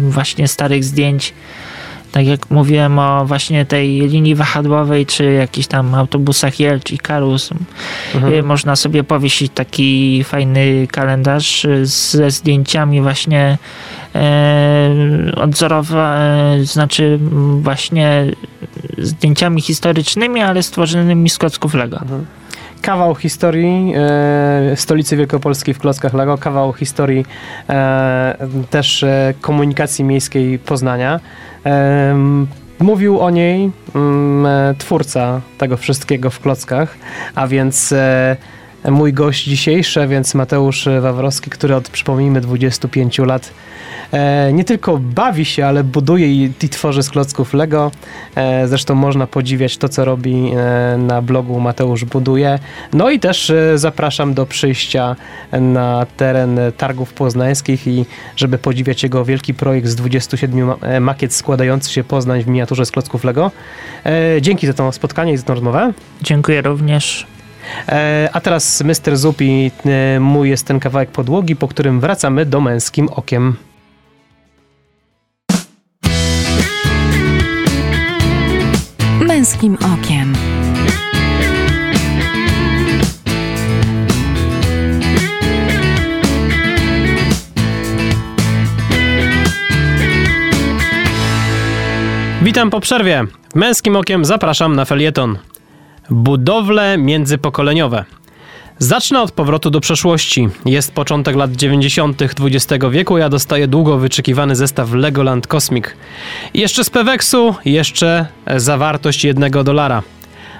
[0.00, 1.34] właśnie starych zdjęć.
[2.14, 7.50] Tak jak mówiłem o właśnie tej linii wahadłowej, czy jakichś tam autobusach Jelcz i Karus,
[8.14, 8.46] Mhm.
[8.46, 13.58] Można sobie powiesić taki fajny kalendarz ze zdjęciami właśnie
[14.14, 17.18] e, odzorowa, e, znaczy
[17.60, 18.26] właśnie
[18.98, 22.00] zdjęciami historycznymi, ale stworzonymi z klocków Lego.
[22.82, 27.26] kawał historii e, stolicy Wielkopolskiej w Klockach Lego, kawał historii
[27.68, 28.36] e,
[28.70, 31.20] też e, komunikacji miejskiej Poznania.
[32.78, 36.96] Mówił o niej mm, e, twórca tego wszystkiego w Klockach,
[37.34, 38.36] a więc e,
[38.90, 43.50] mój gość dzisiejszy, więc Mateusz Wawrowski, który od, przypomnijmy, 25 lat
[44.12, 47.90] e, nie tylko bawi się, ale buduje i, i tworzy z klocków Lego.
[48.34, 52.58] E, zresztą można podziwiać to, co robi e, na blogu Mateusz Buduje.
[52.92, 55.16] No i też zapraszam do przyjścia
[55.60, 58.04] na teren targów poznańskich i
[58.36, 62.86] żeby podziwiać jego wielki projekt z 27 ma- e, makiet składający się Poznań w miniaturze
[62.86, 63.50] z klocków Lego.
[64.40, 65.92] Dzięki za to spotkanie i za tę rozmowę.
[66.22, 67.33] Dziękuję również.
[67.88, 69.16] E, a teraz Mr.
[69.16, 73.56] Zup i e, mój jest ten kawałek podłogi, po którym wracamy do męskim okiem.
[79.20, 80.34] Męskim okiem.
[92.42, 93.24] Witam po przerwie.
[93.54, 95.38] Męskim okiem zapraszam na felieton.
[96.10, 98.04] Budowle międzypokoleniowe.
[98.78, 100.48] Zacznę od powrotu do przeszłości.
[100.66, 102.22] Jest początek lat 90.
[102.22, 105.84] XX wieku, ja dostaję długo wyczekiwany zestaw Legoland Cosmic.
[106.54, 108.26] Jeszcze z Peweksu, jeszcze
[108.56, 110.02] zawartość jednego dolara.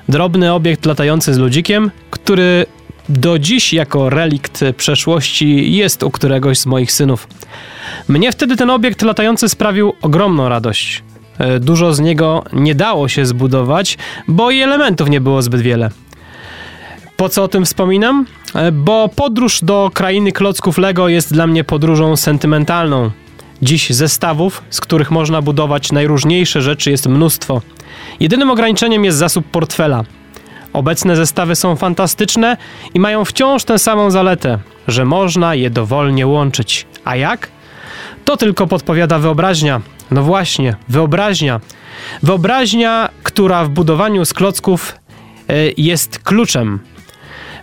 [0.08, 2.66] Drobny obiekt latający z ludzikiem, który
[3.08, 7.28] do dziś jako relikt przeszłości jest u któregoś z moich synów.
[8.08, 11.02] Mnie wtedy ten obiekt latający sprawił ogromną radość.
[11.38, 15.90] E, Dużo z niego nie dało się zbudować, bo i elementów nie było zbyt wiele.
[17.16, 18.26] Po co o tym wspominam?
[18.54, 23.10] E, Bo podróż do krainy klocków Lego jest dla mnie podróżą sentymentalną.
[23.62, 27.62] Dziś zestawów, z których można budować najróżniejsze rzeczy, jest mnóstwo.
[28.20, 30.04] Jedynym ograniczeniem jest zasób portfela.
[30.72, 32.56] Obecne zestawy są fantastyczne
[32.94, 34.58] i mają wciąż tę samą zaletę,
[34.88, 36.86] że można je dowolnie łączyć.
[37.04, 37.48] A jak?
[38.24, 39.80] To tylko podpowiada wyobraźnia.
[40.10, 41.60] No właśnie, wyobraźnia.
[42.22, 44.94] Wyobraźnia, która w budowaniu z klocków
[45.48, 46.80] e, jest kluczem.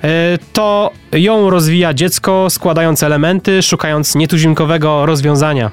[0.03, 5.71] E, To ją rozwija dziecko, składając elementy, szukając nietuzinkowego rozwiązania.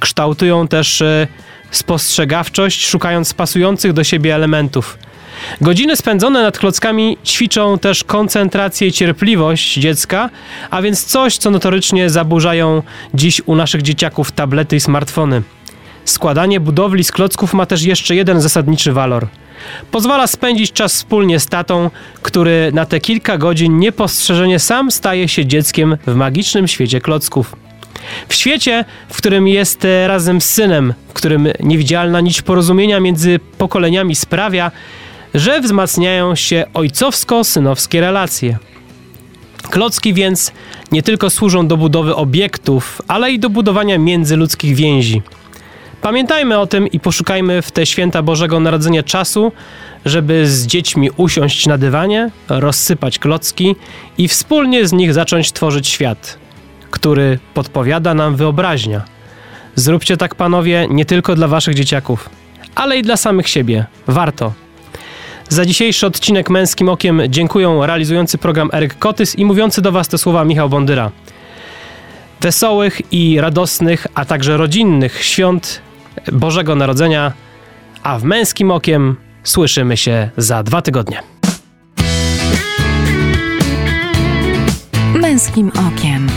[0.00, 1.26] Kształtują też e,
[1.70, 4.98] spostrzegawczość, szukając pasujących do siebie elementów.
[5.60, 10.30] Godziny spędzone nad klockami ćwiczą też koncentrację i cierpliwość dziecka,
[10.70, 12.82] a więc coś, co notorycznie zaburzają
[13.14, 15.42] dziś u naszych dzieciaków tablety i smartfony.
[16.04, 19.26] Składanie budowli z klocków ma też jeszcze jeden zasadniczy walor.
[19.90, 21.90] Pozwala spędzić czas wspólnie z tatą,
[22.22, 27.56] który na te kilka godzin niepostrzeżenie sam staje się dzieckiem w magicznym świecie klocków.
[28.28, 34.14] W świecie, w którym jest razem z synem, w którym niewidzialna nić porozumienia między pokoleniami
[34.14, 34.70] sprawia,
[35.34, 38.58] że wzmacniają się ojcowsko-synowskie relacje.
[39.70, 40.52] Klocki więc
[40.92, 45.22] nie tylko służą do budowy obiektów, ale i do budowania międzyludzkich więzi.
[46.02, 49.52] Pamiętajmy o tym i poszukajmy w te święta Bożego Narodzenia czasu,
[50.04, 53.76] żeby z dziećmi usiąść na dywanie, rozsypać klocki
[54.18, 56.38] i wspólnie z nich zacząć tworzyć świat,
[56.90, 59.02] który podpowiada nam wyobraźnia.
[59.74, 62.30] Zróbcie tak, panowie, nie tylko dla waszych dzieciaków,
[62.74, 63.86] ale i dla samych siebie.
[64.06, 64.67] Warto.
[65.48, 70.18] Za dzisiejszy odcinek Męskim Okiem dziękuję realizujący program Eryk Kotys i mówiący do Was te
[70.18, 71.10] słowa Michał Bondyra.
[72.40, 75.82] Wesołych i radosnych, a także rodzinnych świąt
[76.32, 77.32] Bożego Narodzenia,
[78.02, 81.22] a w Męskim Okiem słyszymy się za dwa tygodnie.
[85.14, 86.28] Męskim okiem.